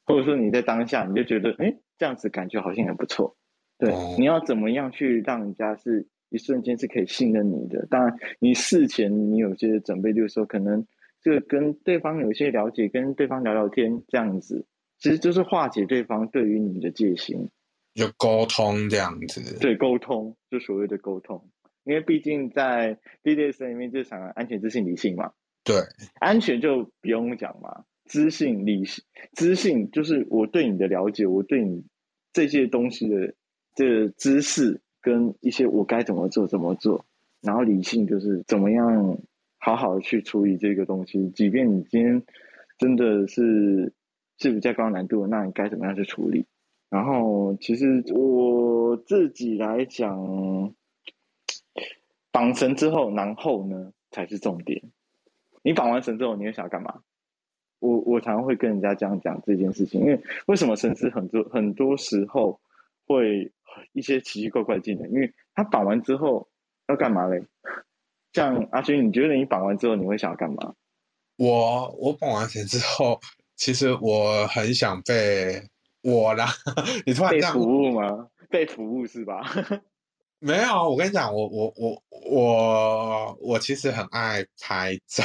[0.06, 3.36] 或者说你在当下你就觉得，哎，这样子感觉好像也不错。
[3.78, 7.86] 对，你要怎么样去让人家是一瞬间是可以信任你的？
[7.86, 10.86] 当然，你事前你有些准备，就是说可能
[11.22, 14.66] 这个跟对方有些了解，跟对方聊聊天这样子，
[14.98, 17.50] 其实就是化解对方对于你的戒心，
[17.94, 19.58] 就沟通这样子。
[19.58, 21.48] 对，沟通就所谓的沟通，
[21.84, 25.32] 因为毕竟在 BDS 里面就讲安全、自信、理性嘛。
[25.64, 25.76] 对，
[26.20, 31.84] 安全就不用讲嘛，知性、理性、知性就是我对你的了解，我对你
[32.32, 33.34] 这些东西的。
[33.76, 37.04] 这知识跟一些我该怎么做怎么做，
[37.40, 39.18] 然后理性就是怎么样
[39.58, 41.28] 好好的去处理这个东西。
[41.30, 42.22] 即便你今天
[42.78, 43.92] 真的是
[44.38, 46.46] 是比较高难度，那你该怎么样去处理？
[46.88, 50.72] 然后其实我自己来讲，
[52.30, 54.80] 绑绳之后，然后呢才是重点。
[55.64, 57.00] 你绑完绳之后，你又想要干嘛？
[57.78, 62.60] 我我常常会跟人家这样讲这件事情，因为为什么神师很多很多时候
[63.06, 63.52] 会。
[63.92, 66.48] 一些奇奇怪怪的技能，因为他绑完之后
[66.86, 67.44] 要干嘛嘞？
[68.32, 70.74] 像阿勋，你觉得你绑完之后你会想要干嘛？
[71.36, 73.18] 我我绑完绳之后，
[73.56, 75.60] 其实我很想被
[76.02, 76.46] 我啦，
[77.04, 78.28] 你突然被服务吗？
[78.48, 79.42] 被服务是吧？
[80.44, 85.24] 没有，我跟你讲，我我我我我其实很爱拍照。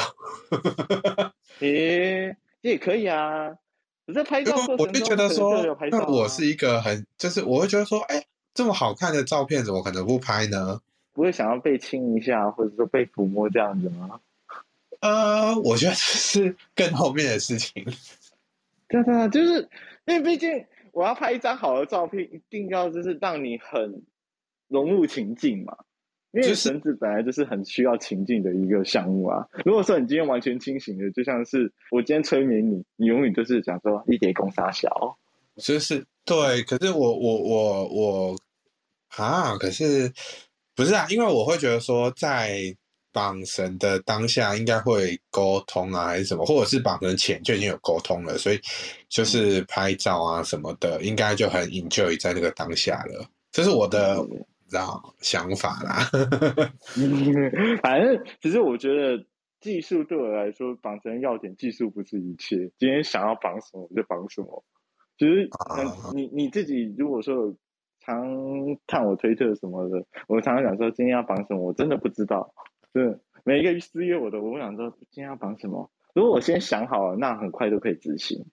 [1.60, 3.50] 诶，也可以啊。
[4.06, 8.24] 我在拍照我就觉得说，那我是一个很，就是我会觉得说，哎。
[8.52, 10.82] 这么好看的照片，怎么可能不拍呢？
[11.14, 14.20] 不会想要被亲一下，或者说被抚摸这样子吗？
[15.00, 17.86] 呃，我觉得是更后面的事情。
[18.90, 19.70] 对对，就是
[20.06, 24.02] 因为毕竟我要拍一张好的照片，一定要就是让你很
[24.70, 25.76] 融入情境嘛。
[26.32, 29.46] 因为绳子本来就是很需要情境的一个项目啊。
[29.66, 35.18] 如果说你今天完全清醒的，就像是我今天催眠你，你永远就是讲说一叠公沙小，
[35.58, 36.64] 就是对。
[36.64, 38.38] 可是我我我我。
[39.18, 40.14] 啊，可是
[40.76, 41.08] 不是啊？
[41.10, 42.62] 因为我会觉得说，在
[43.12, 48.62] 绑绳的当下应该会沟通啊，还是什么，或者是绑绳前就已经有沟通了，所以
[49.10, 53.28] 就是拍照啊什么的，应该就很 enjoy 在那个当下了。
[53.52, 54.24] 这是我的
[54.70, 54.86] 让
[55.20, 56.10] 想法啦。
[57.84, 59.26] 反正其实我觉得
[59.60, 62.72] 技术对我来说，绑绳要点技术不是一切。
[62.78, 64.64] 今天想要绑什么就绑什么。
[65.18, 65.50] 其实
[66.14, 67.56] 你你自己如果说。
[68.02, 68.26] 常
[68.88, 72.56] 看我推特什么的，我常常想说今天要绑什么，我真的不知道。
[72.94, 75.92] 是每一个私约我的，我想说今天要绑什么。
[76.16, 78.46] 如果我先想好了，那很快就可以执行。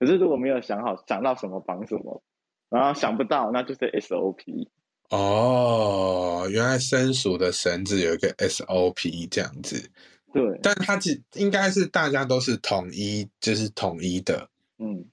[0.00, 2.22] 可是如果没有想好，想到什么绑什么，
[2.70, 4.68] 然后想不到，那就是 SOP。
[5.10, 9.90] 哦，原来生鼠的绳子有一个 SOP 这样子。
[10.32, 14.48] 对，但它只应该是大家都是统一，就是统一的。
[14.78, 15.04] 嗯，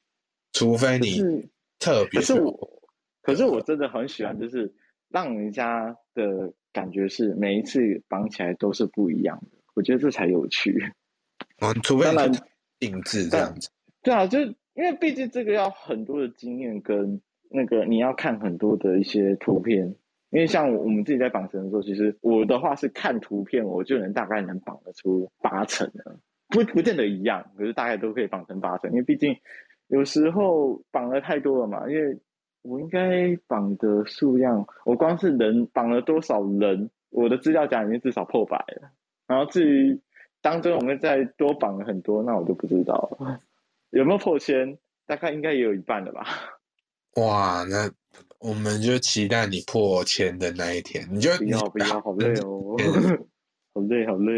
[0.53, 1.21] 除非你
[1.79, 2.19] 特别。
[2.19, 2.71] 可是我。
[3.21, 4.71] 可是我真的很喜欢，就是
[5.10, 10.93] 让人家的感觉是每一次绑起来都是不一样的，我觉得这才有趣。
[11.58, 12.31] 嗯，除非然
[12.77, 13.67] 定制这样子。
[14.03, 19.95] 对啊，就是因为毕竟这个要很多的经验跟那个你要看很多的一些图片，
[20.29, 29.36] 因为像我们自己在绑绳的时候，其实我的话是看图片，我就能大概能绑得出八成的，不不见得一样，可是大概都可以绑成八成，因为毕竟
[29.88, 32.19] 有时候绑的太多了嘛，因为。
[32.67, 38.89] 我应该绑的数量，我光是人绑了多少人，我的资料夹里面至少破百了。
[39.27, 40.01] 然后至于
[40.41, 43.39] 当中我们再多绑了很多，那我就不知道了。
[43.91, 44.79] 有没有破千？
[45.05, 46.25] 大概应该也有一半了吧。
[47.15, 47.91] 哇，那
[48.39, 51.08] 我们就期待你破千的那一天。
[51.12, 52.75] 你就不要不要，好累哦，
[53.73, 54.34] 好累好累，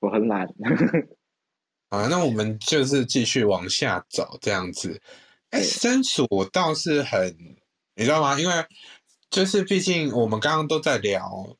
[0.00, 0.46] 我很懒。
[1.90, 5.00] 啊，那我们就是继续往下走，这样子。
[5.50, 7.34] 哎，申鼠倒是很，
[7.94, 8.38] 你知道吗？
[8.38, 8.54] 因为
[9.30, 11.56] 就是毕竟我们刚刚都在聊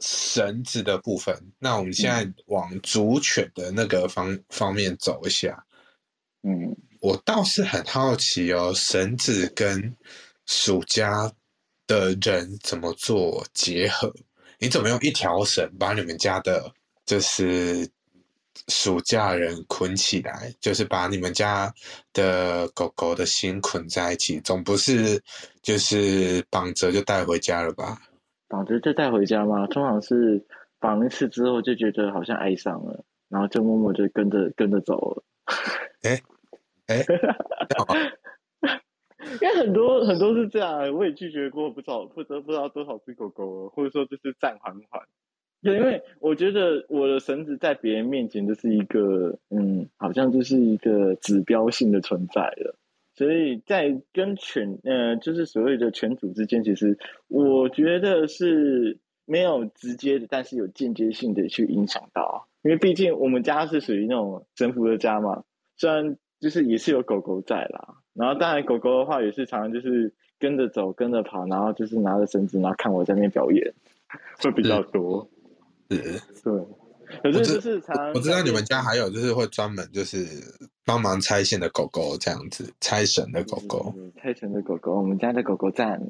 [0.00, 5.64] 绳子的部分，那我们现在往主犬的那个方方面走一下。
[6.42, 9.96] 嗯，我倒是很好奇哦，绳子跟
[10.46, 11.32] 暑假
[11.86, 14.12] 的人怎么做结合？
[14.58, 16.72] 你怎么用一条绳把你们家的，
[17.06, 17.88] 就是？
[18.66, 21.72] 暑假人捆起来，就是把你们家
[22.12, 25.22] 的狗狗的心捆在一起，总不是
[25.62, 27.96] 就是绑着就带回家了吧？
[28.48, 29.64] 绑着就带回家吗？
[29.68, 30.44] 通常是
[30.80, 35.22] 绑一次之后就觉得好像爱上了，然后就默默就跟着跟着走了。
[36.02, 36.20] 哎
[36.88, 37.04] 哎，
[39.40, 45.02] 因为很多很多是这样，我也拒绝过不少不知不知道多少只狗狗，或者说就是暂缓缓。
[45.62, 52.76] 对，因为我觉得我的绳子在别人面前就是一个，嗯，好像就是一个指标性的存在了。
[53.16, 56.96] 所以在跟犬，呃，就是所谓的犬主之间，其实
[57.26, 62.46] 我觉得是没有直接的，但是有间接性的去影响到。
[62.62, 65.42] 因为毕竟我们家是属于那种神服的家嘛，
[65.76, 73.74] 虽然就是也是有狗狗在啦，然后当然狗狗的话也是常常就是跟着走、跟着跑，然后就是拿着绳子，然后看我在那边表演，
[74.40, 75.28] 会比较多。
[75.90, 76.66] 是，对。
[77.22, 80.26] 可是就是常我知道你们家还有就是会专门就是
[80.84, 86.02] 帮忙拆线的狗狗这样子，拆绳的狗狗，拆绳的狗狗，我们家的狗狗站。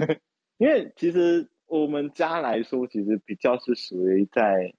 [0.56, 4.72] 因为其实我们家来说，其实比较是属于在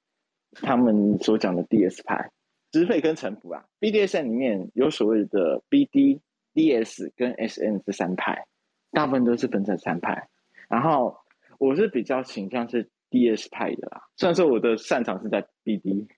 [0.53, 2.31] 他们所讲的 DS 派，
[2.79, 3.65] 支配跟臣服啊。
[3.79, 6.19] BDSM 里面有所谓的 BD、
[6.53, 8.45] DS 跟 SN 这三派，
[8.91, 10.27] 大部分都是分成三派。
[10.69, 11.17] 然后
[11.57, 12.89] 我是比较倾向是。
[13.09, 16.09] D.S 派的啦，虽然说我的擅长是在 B.D，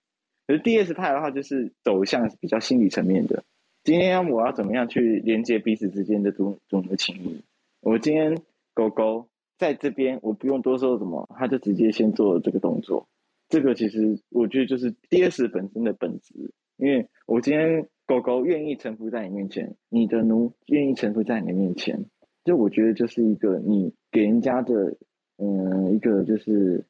[0.48, 3.43] 可是 D.S 派的话就是走向比较心理层面的。
[3.84, 7.43] 今天我要怎么样去连接彼此之间的种种的情谊？
[7.82, 8.41] 我今天
[8.74, 9.28] 狗狗
[9.60, 13.08] 在这边，我不用多说什么，它就直接先做了这个动作。
[13.49, 22.05] 这个其实我觉得就是 D.S 本身的本质，因为我今天狗狗愿意臣服在你面前，你的奴愿意臣服在你面前，
[22.45, 24.95] 就我觉得就是一个你给人家的。
[25.41, 26.85] 嗯，一个就是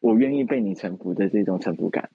[0.00, 2.10] 我愿意被你臣服的这种臣服感。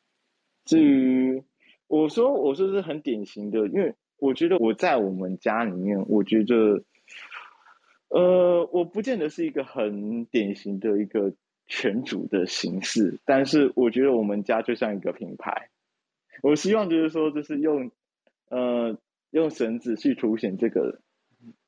[0.65, 1.41] 至于
[1.88, 6.83] 我说，我说是很典型的，因为我觉得我在我们家里面，我觉得，
[8.09, 11.33] 呃，我不见得是一个很典型的一个
[11.67, 15.69] 全主的形式，但是我觉得我们家就像一个品牌。
[16.41, 17.91] 我希望就是说，就是用
[18.49, 18.97] 呃
[19.32, 20.99] 用绳子去凸显这个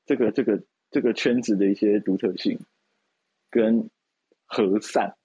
[0.05, 2.59] 这个这个这个圈子的一些独特性。
[3.51, 3.89] 跟
[4.43, 5.15] 和善，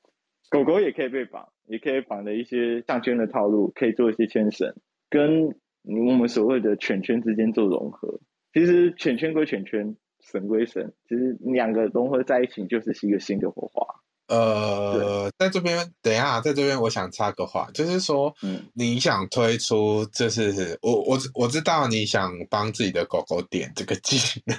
[0.50, 4.72] 狗狗也可以被绑，也可以绑的一些项圈的套路，可以做一些牵绳，
[5.08, 5.48] 跟
[5.82, 8.20] 我们所谓的犬圈之间做融合。
[8.52, 13.99] 其实犬圈归犬圈，神归神，其实两个融合在一起就是一个新的火花。
[14.30, 24.56] 呃，在这边等一下，在这边我想插个话，就是说，嗯，你想推出，就是我我我知道你想帮自己的狗狗点这个技能。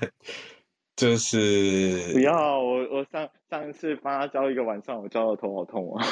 [0.97, 6.05] 就是不要我，我上上一次帮他教一个晚上，我教的头好痛啊。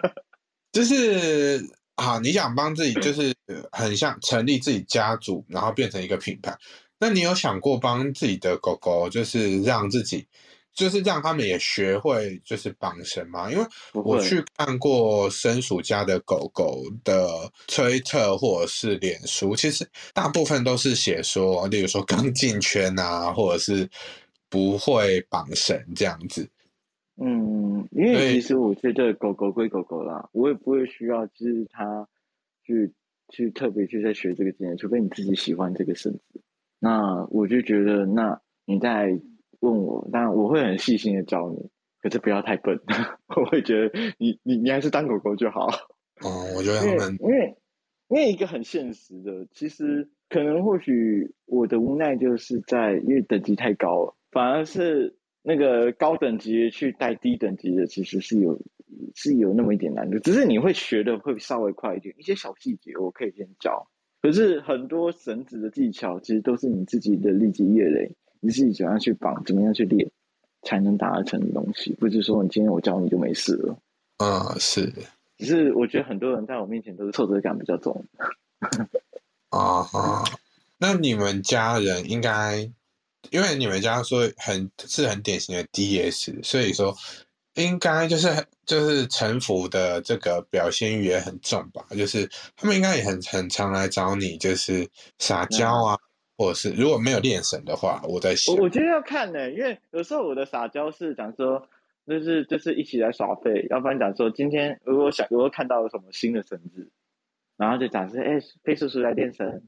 [0.72, 1.60] 就是
[1.96, 3.34] 啊，你想帮自己，就是
[3.72, 6.56] 很像成立自己家族，然后变成一个品牌。
[6.98, 10.26] 那你有想过帮自己的狗狗，就是让自己，
[10.74, 13.50] 就是让他们也学会就是绑绳嘛？
[13.50, 23.88] 因为我去看过生鼠家的狗狗的推特或者是脸书，其实大部分都是写说，例如说刚进圈啊，或者是。
[24.50, 26.48] 不会绑绳这样子，
[27.20, 32.06] 嗯，因为其实我觉得狗狗归狗狗啦，我也不会需要就是它
[32.62, 32.92] 去
[33.30, 36.40] 去特别去在学这个技能，除非你自己喜欢这个绳子。
[36.78, 39.20] 那我就觉得，那你在
[39.64, 41.70] 问我，那我会很细心的教你，
[42.02, 42.78] 可是不要太笨，
[43.36, 45.66] 我会觉得你你你还是当狗狗就好。
[46.22, 47.56] 哦，我觉得因为因为
[48.08, 54.14] 因为一个很现实的，其实可能或许我的无奈就是在因为等级太高了。
[54.30, 58.60] 反而是那个高等级去带低等级的，其实是有
[59.14, 62.14] 是有那么一点难度，只是你会学的会稍微快一点。
[62.18, 63.86] 一些小细节我可以先教，
[64.20, 70.08] 可是很多绳子的技巧其实都是你自己的立即业累，你自己怎样去绑，怎么样去练，
[70.62, 71.94] 才能达成的东西。
[71.94, 73.76] 不是说你今天我教你就没事了。
[74.18, 74.92] 啊，是。
[75.38, 78.04] 只是我觉得很多人在我面前都是挫折感比较重。
[79.48, 80.24] 啊啊，
[80.78, 82.70] 那你们家人应该？
[83.30, 86.94] 因为你们家说很是很典型的 DS，所以说
[87.54, 88.28] 应该就是
[88.66, 91.86] 就是臣服的这个表现欲也很重吧？
[91.96, 94.86] 就是他们应该也很很常来找你，就是
[95.18, 95.98] 撒娇啊，
[96.36, 101.68] 或者是如果没有练神的话，我在想，我觉得要看呢，因为有时候我的撒娇是讲说，
[102.06, 106.90] 就是就是一起来耍废，要不然讲说今天如果想如果看到了什么新的绳子，
[107.56, 109.62] 然后就讲说，哎，飞叔叔来练神。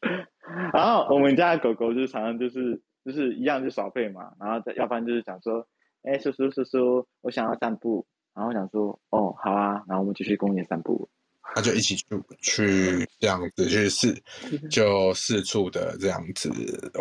[0.72, 5.66] 然后我们家的狗狗就常常就是就是一样就耍废嘛，然后再要不然就是讲说，
[6.02, 11.08] 哎叔叔叔叔，我想要散步，然后讲说，哦好啊，然后我们就去公园散步，
[11.54, 12.04] 那就一起去
[12.40, 14.14] 去这样子去四
[14.70, 16.50] 就四处的这样子。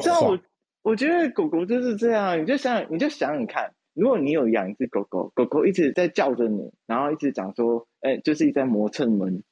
[0.02, 0.40] 这样我
[0.84, 9.44] 我觉得狗狗就是这样，你就想你就想想看，如果你有养一只狗狗，狗狗一直在叫着你，然后一直讲说，哎就是一直在磨蹭门，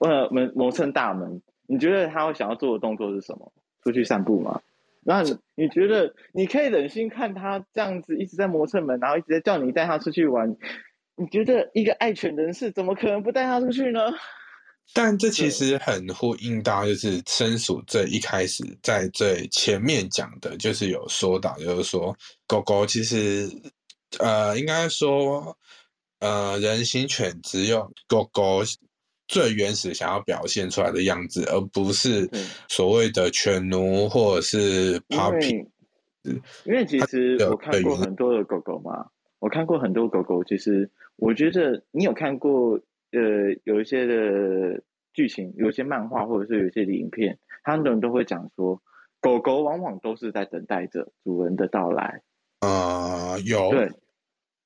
[0.00, 1.40] 呃门磨蹭大门。
[1.66, 3.52] 你觉得它会想要做的动作是什么？
[3.84, 4.60] 出去散步吗？
[5.02, 5.22] 那
[5.54, 10.56] 你觉得你可以忍心看他这样子一直在磨蹭门，然后一直在叫你带他出去玩？
[11.16, 14.00] 你觉得一个爱犬人士怎么可能不带它出去呢？
[14.92, 22.16] 但这其实很呼应到，就是申鼠最一开始在最前面讲的，就是有说到，就是说
[22.48, 23.48] 狗狗其实，
[24.18, 25.56] 呃，应该说，
[26.18, 28.62] 呃，人形犬只有狗狗
[29.28, 32.28] 最原始想要表现出来的样子，而不是
[32.68, 35.64] 所谓的犬奴或者是 puppy。
[36.64, 39.06] 因为其实我看过很多的狗狗嘛，
[39.38, 42.80] 我看过很多狗狗，其实我觉得你有看过。
[43.12, 43.20] 呃，
[43.64, 44.82] 有一些的
[45.12, 48.80] 剧情，有些漫画或者是有一些的影片，他们都会讲说，
[49.20, 52.22] 狗狗往往都是在等待着主人的到来。
[52.60, 53.90] 啊，有对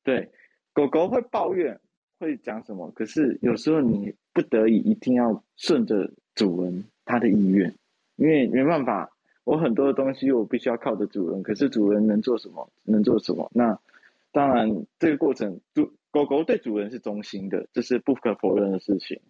[0.02, 0.30] 对，
[0.72, 1.80] 狗狗会抱怨，
[2.18, 2.90] 会讲什么？
[2.90, 7.74] 可是有时候你不得已一定要顺着主人他的意愿，
[8.16, 9.10] 因为没办法，
[9.44, 12.68] 我很多的东西我必须要靠着主人，可是主人能做什么？
[12.82, 13.50] 能做什么？
[13.54, 13.78] 那
[14.34, 15.94] 当然，这个过程主。
[16.14, 19.20] 狗狗对主人是忠心的，这是不可否认的事情。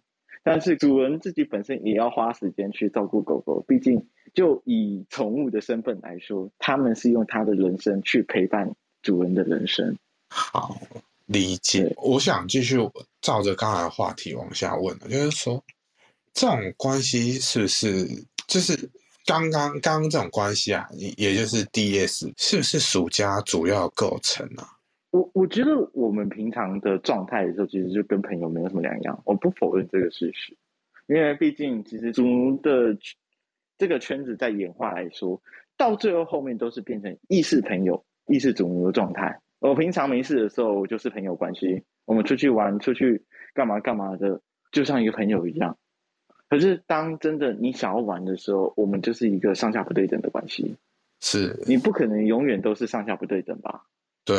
[0.43, 9.97] 但是主人自己本身也要花时间去照顾狗狗，毕竟就以宠物的身份来说，他们是用他的人生去陪伴主人的人生。
[10.29, 10.79] 好，
[11.25, 11.91] 理解。
[11.97, 12.77] 我想继续
[13.19, 15.63] 照着刚才的话题往下问就是说，
[16.35, 18.07] 这种关系是不是
[18.45, 18.77] 就是
[19.25, 20.87] 刚刚刚刚这种关系啊？
[20.91, 24.69] 也也就是 D S 是不是属家主要构成啊？
[25.15, 29.21] 我我觉得我们平常的状态的时候，其实就跟朋友没有什么两样。
[29.23, 30.57] 我不否认这个事实，
[31.07, 32.97] 因为毕竟其实主奴的
[33.77, 35.41] 这个圈子在演化来说，
[35.77, 39.39] 到最后后面都是变成意识朋友、意识主奴的状态。
[39.59, 44.41] 我平常没事的时候，就是朋友关系，我们出去玩、出去干嘛干嘛的，
[44.73, 45.77] 就像一个朋友一样。
[46.49, 50.75] 可是当真的你想要玩的时候，我们就是一个上下不对等的关系。
[51.21, 53.85] 是你不可能永远都是上下不对等吧？
[54.25, 54.35] 对。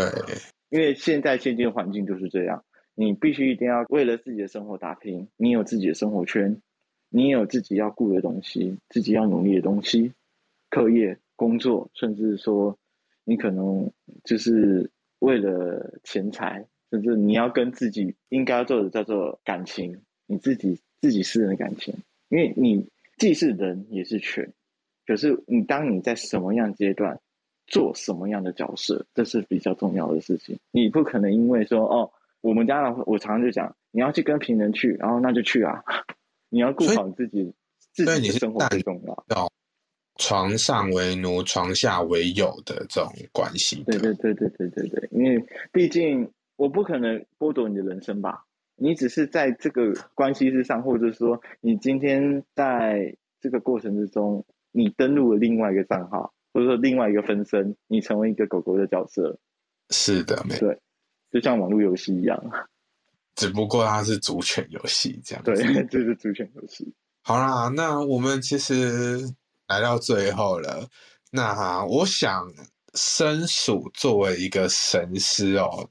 [0.68, 2.64] 因为现在现今环境就是这样，
[2.94, 5.28] 你必须一定要为了自己的生活打拼。
[5.36, 6.60] 你有自己的生活圈，
[7.08, 10.12] 你有自己要顾的东西，自己要努力的东西，
[10.70, 12.76] 课业、工作，甚至说
[13.24, 13.90] 你可能
[14.24, 14.90] 就是
[15.20, 21.94] 为了钱财，甚至你要跟自己应该做的叫做感情，你自己自己私人的感情。
[22.28, 22.88] 因为你
[23.18, 24.52] 既是人也是犬，
[25.06, 27.20] 可是你当你在什么样阶段？
[27.66, 30.58] 做什么样的角色，这是比较重要的事情。
[30.70, 32.10] 你不可能因为说哦，
[32.40, 35.82] 我们家我常常就讲，你要去跟平人去，然后那就去啊。
[36.48, 37.52] 你要顾好自己，
[37.92, 39.50] 自己的生活最重要。
[40.18, 43.82] 床上为奴，床下为友的这种关系。
[43.84, 48.44] 对对对对对对对，因为毕竟我不可能剥夺你的人生吧？
[48.76, 56.32] 你只是在这个关系之上，或者说你今天在这个过程之中，你登录了另外一个账号。
[56.56, 59.38] 或者说另外一个分身，你成为一个狗狗的角色，
[59.90, 60.80] 是的，没对，
[61.30, 62.42] 就像网络游戏一样，
[63.34, 65.44] 只不过它是主犬游戏这样。
[65.44, 65.54] 对，
[65.90, 66.90] 这是主犬游戏。
[67.20, 69.20] 好啦，那我们其实
[69.68, 70.88] 来到最后了。
[71.30, 72.50] 那我想，
[72.94, 75.90] 生鼠作为一个神师哦，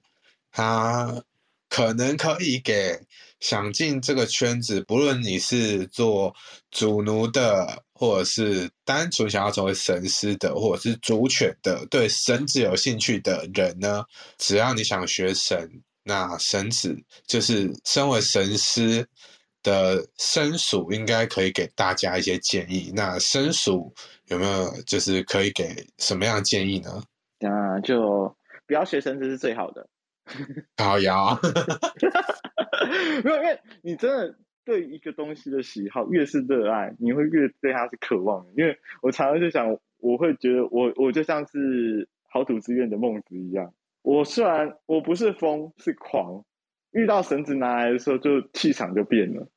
[0.49, 1.23] 他
[1.69, 2.99] 可能可以给
[3.39, 6.33] 想进这个圈子，不论你是做
[6.71, 7.84] 主奴的。
[7.97, 14.03] 或者是单纯想要成为神师的，或者是主犬的，对神子有兴趣的人呢？
[14.37, 15.71] 只要你想学神，
[16.03, 16.93] 那神子
[17.25, 19.07] 就是身为神师
[19.63, 22.91] 的生鼠，应该可以给大家一些建议。
[22.93, 23.93] 那生鼠
[24.25, 27.01] 有没有就是可以给什么样的建议呢？
[27.39, 28.35] 那就
[28.67, 29.87] 不要学神子是最好的。
[30.75, 31.39] 好呀，
[33.23, 34.35] 没有，因为你真的。
[34.65, 38.45] 对一个东西的喜好越是热爱，你会越对它是渴望。
[38.57, 43.73] 因为我常常就想，我会觉得我我就像是好土之愿的孟子一样。
[44.01, 46.43] 我虽然我不是疯，是狂，
[46.91, 49.47] 遇到绳子拿来的时候，就气场就变了。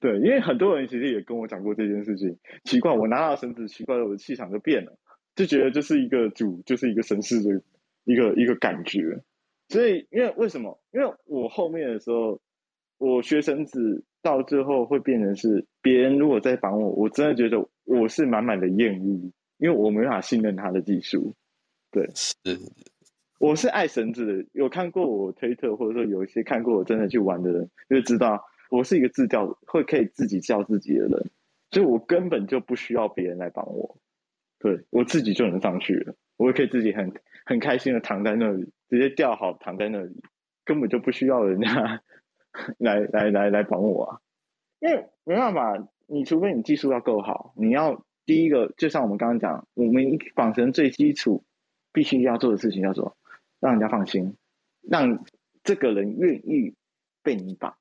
[0.00, 2.38] 对，因为很多人其实也跟我讲过这件事情。
[2.64, 4.98] 奇怪，我拿到绳子，奇怪，我的气场就变了，
[5.34, 7.62] 就觉得就是一个主，就是一个神似的
[8.04, 9.22] 一个一个感觉。
[9.70, 10.78] 所以，因为为什么？
[10.92, 12.38] 因为我后面的时候，
[12.98, 14.04] 我学绳子。
[14.22, 21.34] 到最后会变成是别人如果在绑我，我真的觉得我是满满的厌恶，因为我没法信任他的技术。
[21.90, 22.36] 对，是，
[23.38, 24.46] 我是爱绳子的。
[24.52, 31.30] 有看过我推特，或者说有一些看过我真的去玩的人，就知道我是一个自教会可以自己教自己的人，
[31.70, 33.98] 所以我根本就不需要别人来帮我。
[34.58, 37.12] 对我自己就能上去了，我也可以自己很
[37.46, 40.20] 很开心的躺在那里，直接吊好躺在那里，
[40.64, 42.02] 根本就不需要人家。
[42.78, 44.20] 来来来来绑我啊！
[44.80, 51.44] 因为没办法，你除非你技术要够好，你要第一个，就像我们刚刚讲，我们绑绳最基础
[51.92, 53.16] 必须要做的事情叫做
[53.60, 54.36] 让人家放心，
[54.82, 55.24] 让
[55.64, 56.74] 这个人愿意
[57.22, 57.76] 被你绑。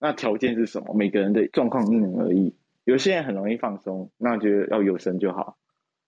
[0.00, 0.94] 那条件是什么？
[0.94, 2.54] 每个人的状况因人而异。
[2.84, 5.58] 有些人很容易放松，那就要有神就好，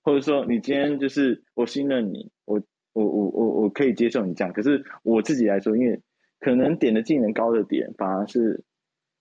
[0.02, 2.62] 或者说你今天就是我信任你，我
[2.94, 4.54] 我我我我可以接受你这样。
[4.54, 6.00] 可是我自己来说，因为
[6.41, 8.64] 可能点的技能高的点，反而是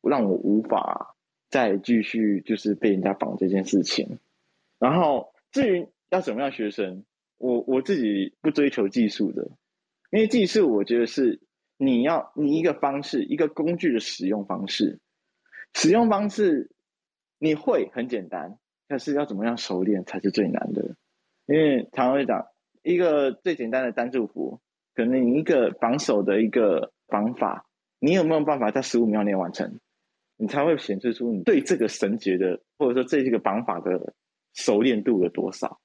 [0.02, 1.16] 让我无法
[1.50, 4.18] 再继续就是被人家绑这件事情。
[4.80, 7.04] 然后至于要怎么样学神，
[7.38, 9.52] 我我自己不追求技术的，
[10.12, 11.42] 因为技术我觉得是
[11.78, 15.00] 你要你一个方式一个工具的使用方式，
[15.74, 16.72] 使用方式
[17.38, 18.58] 你会很简单，
[18.88, 20.96] 但是要怎么样熟练才是最难的。
[21.46, 22.48] 因为常常会讲
[22.84, 24.62] 一个最简单的单祝福，
[24.94, 27.66] 可能你一个防守的一个方法，
[28.00, 29.80] 你有没有办法在十五秒内完成？
[30.38, 34.14] 你才会显示出你对这个绳结的，或者说这个绑法的。
[34.56, 35.80] 熟练度有多少？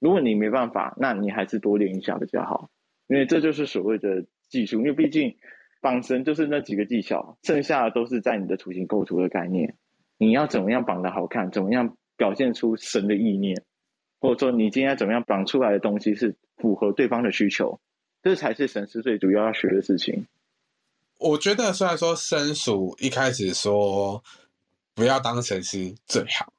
[0.00, 2.70] 如果你没办法，那你还是多练一下比较好，
[3.06, 4.78] 因为这就是所谓的技术。
[4.78, 5.36] 因为毕竟
[5.82, 9.76] 绑绳就是那几个技巧，剩下的都是在你的图形构图的概念。
[10.16, 11.50] 你要怎么样绑的好看？
[11.50, 13.62] 怎么样表现出神的意念？
[14.18, 17.78] 或者说你今天怎么样绑出来的东西是符合对方的需求？
[18.22, 20.26] 这才是神师最主要要学的事情。
[21.22, 24.22] 我觉得虽然说生鼠一开始说
[24.94, 26.52] 不要当神师最好。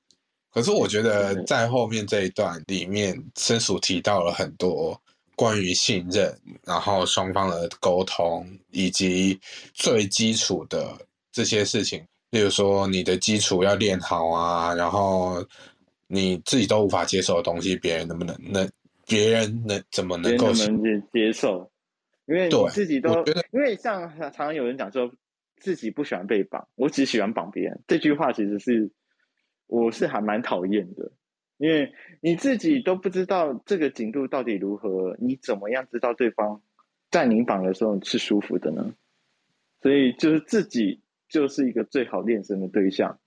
[0.52, 5.02] 可是我觉得在后面这一段里面，生鼠提到了很多
[5.36, 6.32] 关于信任，
[6.64, 9.40] 然后双方的沟通，以及
[9.74, 10.96] 最基础的
[11.32, 15.44] 这些事情，例如说你的基础要练好啊，然后
[16.06, 18.70] 你自己都无法接受的东西，别人能不能能，
[19.08, 20.68] 别人能怎么能够接
[21.12, 21.68] 接受？
[22.26, 25.12] 因为你自己都，因为像常常有人讲说
[25.58, 28.92] 自己不喜欢被绑，我只喜欢绑别人，这句话其实是。
[29.66, 31.14] 我是还蛮讨厌的，
[31.58, 36.62] 因为你自己都不知道这个紧度到底如何，你怎么样知道对方
[37.10, 38.94] 在你绑的时候是舒服的呢？
[39.82, 43.18] 所以就是自己就是一个最好练身的对象，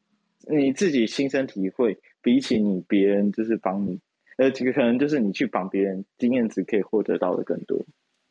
[0.47, 3.99] 你自己亲身体会，比起你别人就是帮你，
[4.37, 7.85] 呃，这个可能就是你去绑别人，经验值可以获得到的更多，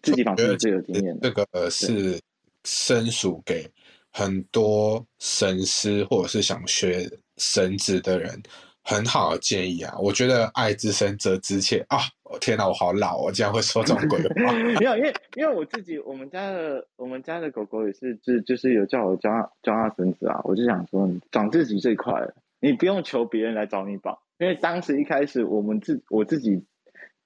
[0.06, 1.20] 自己绑是最有经验。
[1.22, 2.18] 这个是
[2.64, 3.70] 生属给
[4.12, 7.10] 很多神师或者是想学。
[7.38, 8.42] 神子的人
[8.82, 12.00] 很好的建议啊，我觉得爱之深则之切啊！
[12.40, 14.54] 天哪，我好老，我竟然会说这种鬼话。
[14.80, 19.30] 没有，因为因为我自己，我们家的我们家的狗狗也是，就就是有叫我教
[19.62, 20.40] 教它绳子啊。
[20.46, 24.18] 我就想说，长自己最快了，你不用求别人来找你绑。
[24.38, 26.64] 因为当时一开始，我们自我自己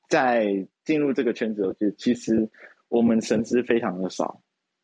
[0.09, 2.49] 在进入这个圈子，就其实
[2.87, 4.41] 我们神知非常的少，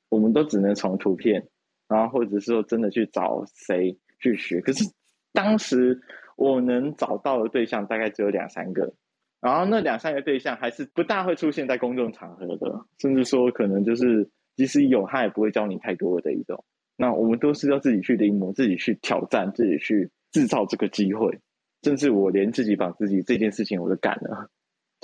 [0.09, 1.47] 我们都只能从图片，
[1.87, 4.85] 然后或者是说真的去找谁去学，可是。
[5.33, 5.99] 当时
[6.37, 8.93] 我能找到的对象大概只有两三个，
[9.41, 16.63] 然后那两三个对象还是不大会出现在公众场合的，甚至说可能就是即使有，他也不会教你太多的一种。
[16.95, 21.37] 那我们都是要自己去临摹、自己去挑战、自己去制造这个机会。
[21.83, 24.49] 甚至我连自己绑自己这件事情我都干了，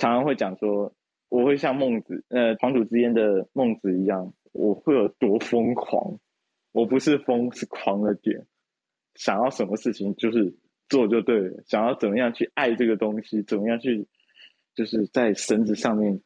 [0.02, 0.92] 常常会讲说，
[1.28, 6.18] 我会像孟子，呃，黄土之间的孟子一样，我会有多疯狂？
[6.72, 8.44] 我不是疯，是狂了点。
[9.14, 10.56] 想要什么事情就是
[10.88, 14.08] 做就对了，想要怎么样去爱这个东西，怎么样去
[14.74, 16.20] 就是在绳子上面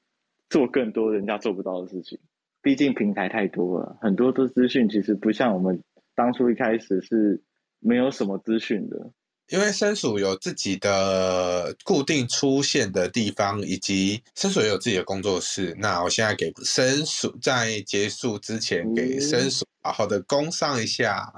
[0.48, 2.18] 做更多人家做不到的事情。
[2.62, 5.82] 毕竟平台太多了，很多的资讯其实不像我们
[6.14, 7.42] 当初一开始是
[7.78, 9.10] 没有什么资讯的。
[9.48, 15.74] 因为申鼠有自己的固定出现的地方，以及申鼠也有自己的工作室。
[15.78, 21.32] 那我现在给申鼠在结束之前给申鼠好好的工上一下。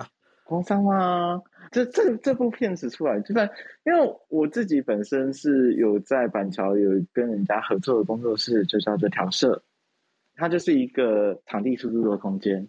[0.44, 1.42] 工商吗？
[1.70, 3.46] 这这这部片子出来，就算
[3.84, 9.62] 因为我自己本身是有在板桥有跟人家合作的工作室，就叫做调色，
[10.34, 12.66] 它就是一个场地出租的空间。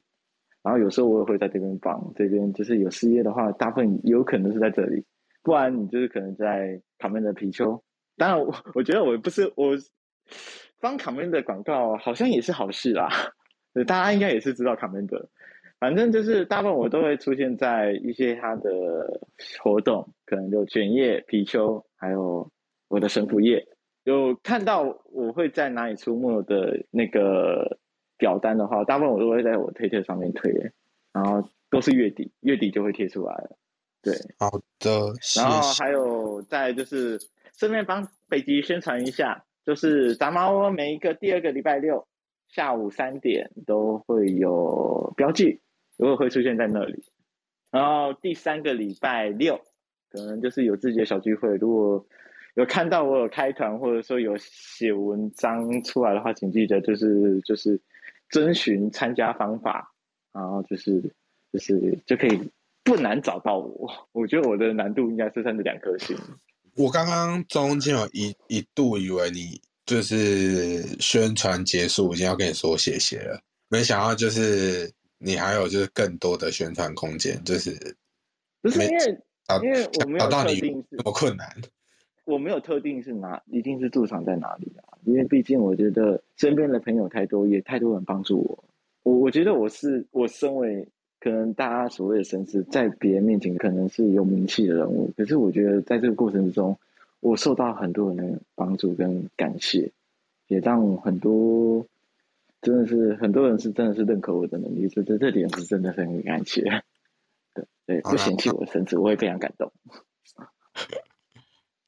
[0.62, 5.06] 然后有时候我也会在这边帮，这边就是有事业的话，大部分有可能是在这里，
[5.44, 7.84] 不然你就是可能在卡门的皮丘。
[8.18, 9.78] 当然，我我觉得我不是我
[10.80, 13.10] 帮卡门的广告，好像也是好事啦。
[13.88, 15.30] 大家应该也是知道卡门的。
[15.80, 19.22] 反正就是大部分我都会出现在一些他的
[19.64, 22.52] 活动，可能就卷叶、貔貅，还有
[22.90, 23.66] 我的神符页。
[24.04, 27.80] 有看到我会在哪里出没的那个
[28.18, 30.52] 表单的话，大部分我都会在我推特上面推，
[31.14, 33.58] 然后都是月底，月底就会贴出来了。
[34.02, 35.14] 对，好的。
[35.36, 37.20] 然后还有再就是
[37.58, 42.08] 顺便帮北极宣传一下，就是杂毛每一个第二个礼拜六
[42.48, 45.60] 下午三点都会有标记。
[45.98, 47.04] 如果会出现在那里，
[47.72, 49.60] 然后第三个礼拜六，
[50.10, 51.58] 可能就是有自己的小聚会。
[51.58, 52.08] 如果
[52.56, 57.82] 有看到我有开团，或者说有写文章出来的话，请记得就是就是
[58.30, 59.94] 遵循参加方法，
[60.32, 61.14] 然后就是
[61.52, 62.50] 就是就可以
[62.84, 63.90] 不难找到我。
[64.12, 66.18] 我觉得我的难度应该是算是两颗星。
[66.76, 77.98] 我刚刚中间有一一度以为你就是宣传结束，已经要跟你说谢谢了，没想到就是你还有就是更多的宣传空间，就是
[78.62, 79.22] 不是因为
[79.64, 81.48] 因为我没有到你特定是这么困难。
[82.26, 88.64] 我没有特定是哪一定是驻场在哪里啊，因为毕竟我觉得身边的朋友太多，也太多人帮助我。
[89.02, 90.88] 我我觉得我是我身为
[91.20, 96.78] 可能大家所谓的绅士，在别人面前可能是有名气的人物，可是我觉得在这个过程之中，
[97.20, 99.92] 我受到很多人的帮助跟感谢，
[100.48, 101.86] 也让很多
[102.62, 106.62] 真的是很多人是真的是认可我的能力，这这这点是真的是很感谢。
[107.54, 109.72] 对对，不嫌弃我的身子，我会非常感动。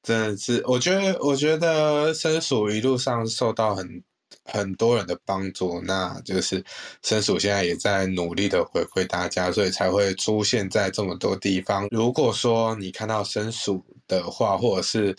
[0.03, 4.03] 真的是，我觉得，我觉得生鼠一路上受到很
[4.52, 6.64] 很多人的帮助，那就是
[7.02, 11.88] 申鼠现在也在努力的回馈大家，所以才会出现在这么多地方。
[11.91, 15.16] 如果说你看到申鼠的话，或者是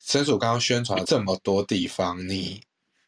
[0.00, 2.60] 申鼠刚刚宣传这么多地方，你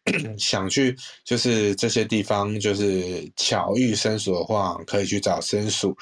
[0.38, 5.96] 想去就是这些地方就是巧遇申鼠的话，可以去找申鼠。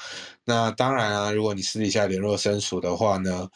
[0.45, 3.49] 那当然啊，如果你私底下联络申鼠的话呢？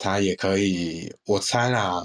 [0.00, 2.00] 他也可以，我猜啦，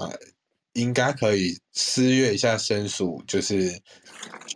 [0.74, 3.70] 应该可以私约一下申鼠，就是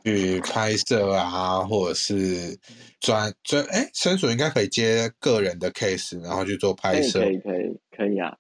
[0.03, 2.57] 去拍摄啊，或者是
[2.99, 8.35] 专专哎，申鼠应该可以接个人的 case，然后去做拍摄，可以可以可以啊，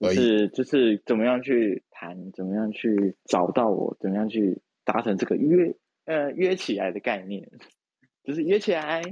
[0.00, 7.48] 就是就是怎么样去谈，怎么样去找到我，怎么样去达成这个约呃约起来的概念，
[8.24, 9.02] 就是约起来。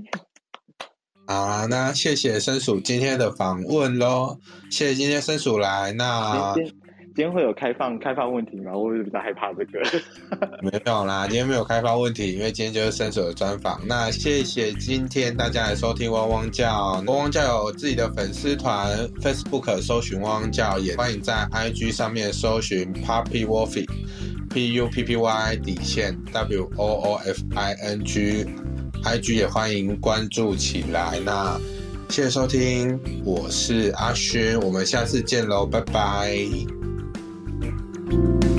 [1.26, 4.38] 好啊，那谢谢申鼠今天的访问喽，
[4.70, 5.92] 谢谢今天申鼠来。
[5.92, 6.64] 那今
[7.18, 8.70] 今天会有开放 开放问题吗？
[8.72, 9.80] 我比较害怕这个。
[10.62, 13.80] 没有啦，今天没有开放问题，因为今天就是伸手的专访。
[13.88, 27.72] 那谢谢今天大家来收听汪汪叫，汪汪叫有自己的粉丝团，Facebook 搜寻汪汪叫，也欢迎在 IG 上面搜寻 Puppy Wolfie，P U P P Y 底线 W O O F I
[27.82, 28.46] N G。
[29.02, 31.58] IG 也欢迎关注起来，那
[32.10, 36.38] 谢谢收听，我是阿轩，我们下次见喽，拜拜。
[38.08, 38.57] week.